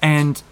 [0.01, 0.43] and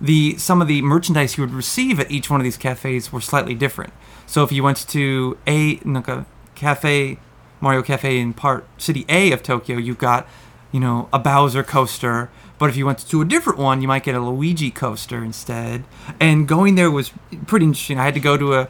[0.00, 3.20] the some of the merchandise you would receive at each one of these cafes were
[3.20, 3.92] slightly different.
[4.26, 7.18] So, if you went to a like a cafe,
[7.60, 10.26] Mario Cafe in part city A of Tokyo, you've got
[10.72, 12.30] you know, a Bowser coaster.
[12.58, 15.84] But if you went to a different one, you might get a Luigi coaster instead.
[16.18, 17.12] And going there was
[17.46, 17.98] pretty interesting.
[17.98, 18.68] I had to go to a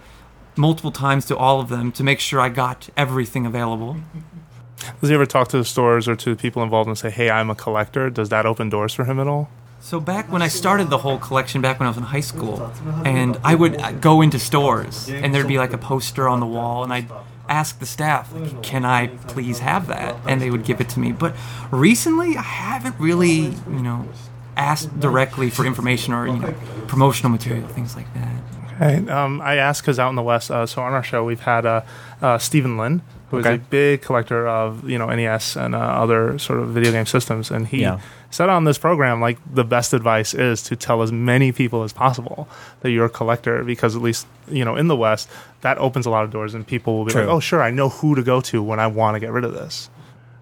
[0.56, 3.96] multiple times to all of them to make sure I got everything available.
[5.00, 7.30] Does he ever talk to the stores or to the people involved and say, "Hey,
[7.30, 8.10] I'm a collector"?
[8.10, 9.50] Does that open doors for him at all?
[9.80, 12.72] So back when I started the whole collection, back when I was in high school,
[13.04, 16.46] and I would uh, go into stores, and there'd be like a poster on the
[16.46, 17.08] wall, and I'd
[17.48, 21.00] ask the staff, like, "Can I please have that?" And they would give it to
[21.00, 21.12] me.
[21.12, 21.34] But
[21.70, 24.08] recently, I haven't really, you know,
[24.56, 26.54] asked directly for information or you know,
[26.86, 28.32] promotional material, things like that.
[28.80, 29.10] Okay.
[29.10, 31.66] Um, I asked because out in the West, uh, so on our show, we've had
[31.66, 31.80] uh,
[32.22, 33.56] uh, Stephen Lynn, who is Okay.
[33.56, 37.50] a big collector of you know NES and uh, other sort of video game systems,
[37.50, 37.98] and he Yeah.
[38.30, 41.92] said on this program like the best advice is to tell as many people as
[41.92, 42.46] possible
[42.80, 45.28] that you're a collector because at least you know in the West
[45.62, 47.22] that opens a lot of doors and people will be True.
[47.22, 49.44] like, oh sure, I know who to go to when I want to get rid
[49.44, 49.90] of this.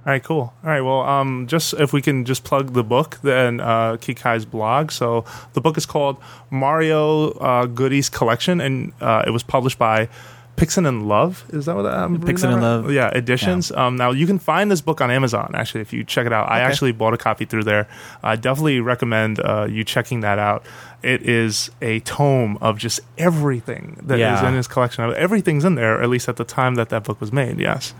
[0.04, 0.54] All right, cool.
[0.62, 4.44] All right, well, um, just if we can just plug the book, then uh, Kikai's
[4.46, 4.92] blog.
[4.92, 5.24] So
[5.54, 6.18] the book is called
[6.48, 10.08] Mario uh, Goodies Collection, and uh, it was published by
[10.56, 11.44] Pixen and Love.
[11.50, 12.62] Is that what I'm Pixen and?
[12.62, 12.90] Love?
[12.90, 13.70] Yeah, editions.
[13.70, 13.86] Yeah.
[13.86, 15.52] Um, now you can find this book on Amazon.
[15.54, 17.88] Actually, if you check it out, I actually bought a copy through there.
[18.22, 20.64] I definitely recommend uh, you checking that out.
[21.02, 24.38] It is a tome of just everything that yeah.
[24.38, 25.04] is in his collection.
[25.14, 27.60] Everything's in there, at least at the time that that book was made.
[27.60, 27.94] Yes.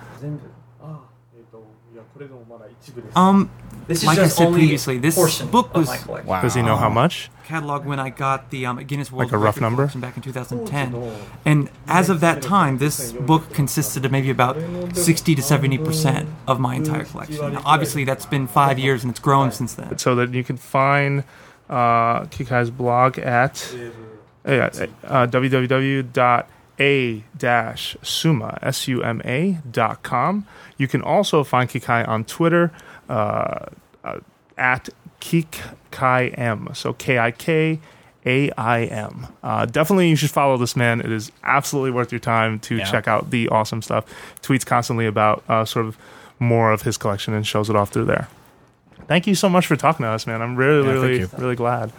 [3.14, 3.50] Um,
[3.86, 6.22] this is like I said only previously, this book was my.
[6.22, 6.42] Wow.
[6.42, 7.30] Does he know how much?
[7.44, 9.86] Catalog when I got the um, Guinness World Like a rough Record number?
[10.00, 11.12] back in 2010.
[11.44, 14.56] And as of that time, this book consisted of maybe about
[14.96, 17.52] 60 to 70 percent of my entire collection.
[17.52, 19.96] Now, obviously, that's been five years and it's grown since then.
[19.98, 21.22] so that you can find
[21.70, 23.72] uh, Kikai's blog at
[24.44, 24.50] uh,
[25.04, 25.26] uh,
[26.78, 30.46] www.a-suma S-U-M-A dot com.
[30.76, 32.72] You can also find Kikai on Twitter
[33.08, 33.66] uh,
[34.58, 34.88] at
[35.20, 36.68] Kik Kai M.
[36.74, 37.80] So K I K
[38.24, 39.26] A I M.
[39.42, 41.00] Uh, definitely you should follow this man.
[41.00, 42.84] It is absolutely worth your time to yeah.
[42.84, 44.04] check out the awesome stuff.
[44.42, 45.96] Tweets constantly about uh, sort of
[46.38, 48.28] more of his collection and shows it off through there.
[49.06, 50.42] Thank you so much for talking to us, man.
[50.42, 51.92] I'm really, yeah, really, really glad.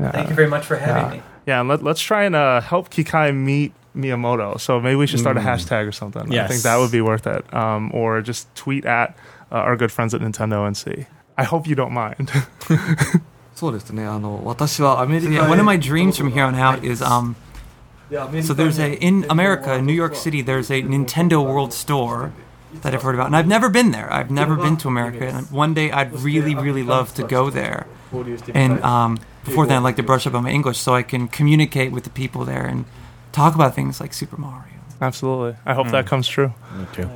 [0.00, 0.10] Yeah.
[0.10, 1.16] Thank you very much for having yeah.
[1.18, 1.22] me.
[1.46, 4.58] Yeah, and let, us try and uh, help Kikai meet Miyamoto.
[4.60, 5.42] So maybe we should start mm.
[5.42, 6.30] a hashtag or something.
[6.30, 6.44] Yes.
[6.44, 7.54] I think that would be worth it.
[7.54, 9.16] Um, or just tweet at
[9.51, 11.05] uh, our good friends at Nintendo and see.
[11.37, 12.29] I hope you don't mind.
[13.53, 17.35] そうですねあの私はアメリ So カ yeah, へ one of my dreams from here on out is um,
[18.09, 21.71] でアメリカ so there's a に in America, in New York City, there's a Nintendo World
[21.71, 22.31] Store
[22.81, 24.11] that I've heard about, and I've never been there.
[24.11, 27.85] I've never been to America, and one day I'd really, really love to go there.
[28.11, 31.03] 交流してみたい And um, before then, I'd like to brush up on my English so I
[31.03, 32.85] can communicate with the people there and
[33.31, 34.65] talk about things like Super Mario.
[34.99, 35.55] Absolutely.
[35.65, 36.53] I hope that comes true.
[36.77, 37.09] Me too.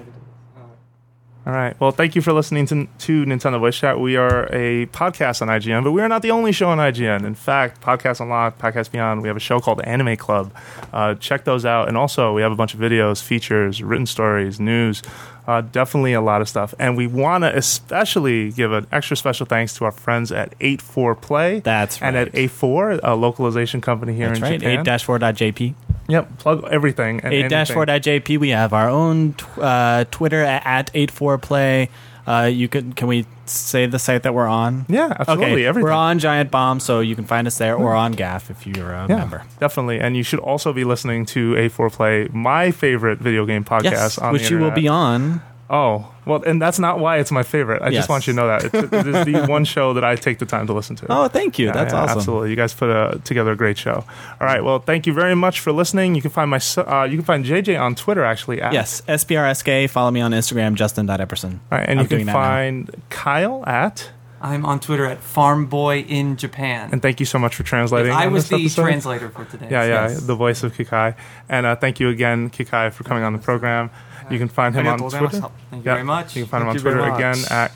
[1.47, 1.79] All right.
[1.81, 3.99] Well, thank you for listening to, to Nintendo Voice Chat.
[3.99, 7.25] We are a podcast on IGN, but we are not the only show on IGN.
[7.25, 10.53] In fact, Podcast Unlocked, Podcast Beyond, we have a show called Anime Club.
[10.93, 11.89] Uh, check those out.
[11.89, 15.03] And also, we have a bunch of videos, features, written stories, news.
[15.47, 16.75] Uh, definitely a lot of stuff.
[16.79, 21.21] And we want to especially give an extra special thanks to our friends at 8-4
[21.21, 21.61] Play.
[21.61, 22.09] That's right.
[22.09, 22.33] And at.
[22.33, 24.61] 8-4, a localization company here That's in right.
[24.61, 24.85] Japan.
[24.85, 25.75] 8-4.jp.
[26.11, 26.39] Yep.
[26.39, 27.21] Plug everything.
[27.23, 27.51] And anything.
[27.51, 28.39] 8-4.jp.
[28.39, 31.89] We have our own tw- uh, Twitter at, at 84play.
[32.27, 34.87] Uh, you could can we say the site that we're on?
[34.89, 35.47] Yeah, absolutely.
[35.53, 35.85] Okay, everything.
[35.85, 38.93] we're on Giant Bomb, so you can find us there, or on GAF if you're
[38.93, 39.43] a Yeah, member.
[39.59, 39.99] definitely.
[39.99, 44.21] And you should also be listening to 8-4 Play, my favorite video game podcast Yes,
[44.33, 45.43] which you will be on.
[45.73, 47.81] Oh, well, and that's not why it's my favorite.
[47.81, 48.01] I Yes.
[48.01, 48.65] just want you to know that.
[48.65, 51.07] It's, it is the one show that I take the time to listen to.
[51.09, 51.67] Oh, thank you.
[51.67, 52.19] Yeah, That's yeah, awesome.
[52.19, 54.05] Absolutely, you guys put a, together a great show.
[54.41, 56.17] All right, well, thank you very much for listening.
[56.17, 58.61] You can find my uh, you can find JJ on Twitter actually.
[58.61, 59.89] At, Yes, SBRSK.
[59.89, 61.61] Follow me on Instagram, Justin.Epperson.
[61.71, 62.33] All right, and I'm you can doing now.
[62.33, 64.11] find Kyle at.
[64.43, 66.89] I'm on Twitter at FarmBoy in Japan.
[66.93, 68.11] And thank you so much for translating.
[68.11, 68.83] I was the episode.
[68.83, 69.69] translator for today.
[69.71, 70.23] Yeah, yeah, Yes.
[70.23, 71.15] the voice of Kikai.
[71.51, 73.91] And uh, thank you again, Kikai, for coming on the program.
[74.31, 75.29] You can find him on Twitter.
[75.29, 76.37] Thank you very much.
[76.37, 77.73] You can find him on Twitter again at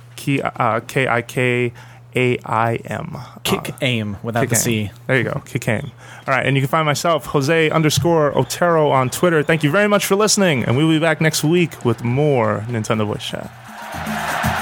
[0.54, 1.72] uh, K I K
[2.16, 3.16] A I M.
[3.42, 4.90] Kick uh, aim without kick the C.
[5.06, 5.42] There you go.
[5.44, 5.90] Kick aim.
[6.26, 6.46] All right.
[6.46, 9.42] And you can find myself, Jose underscore Otero, on Twitter.
[9.42, 10.64] Thank you very much for listening.
[10.64, 14.52] And we'll be back next week with more Nintendo Voice Chat.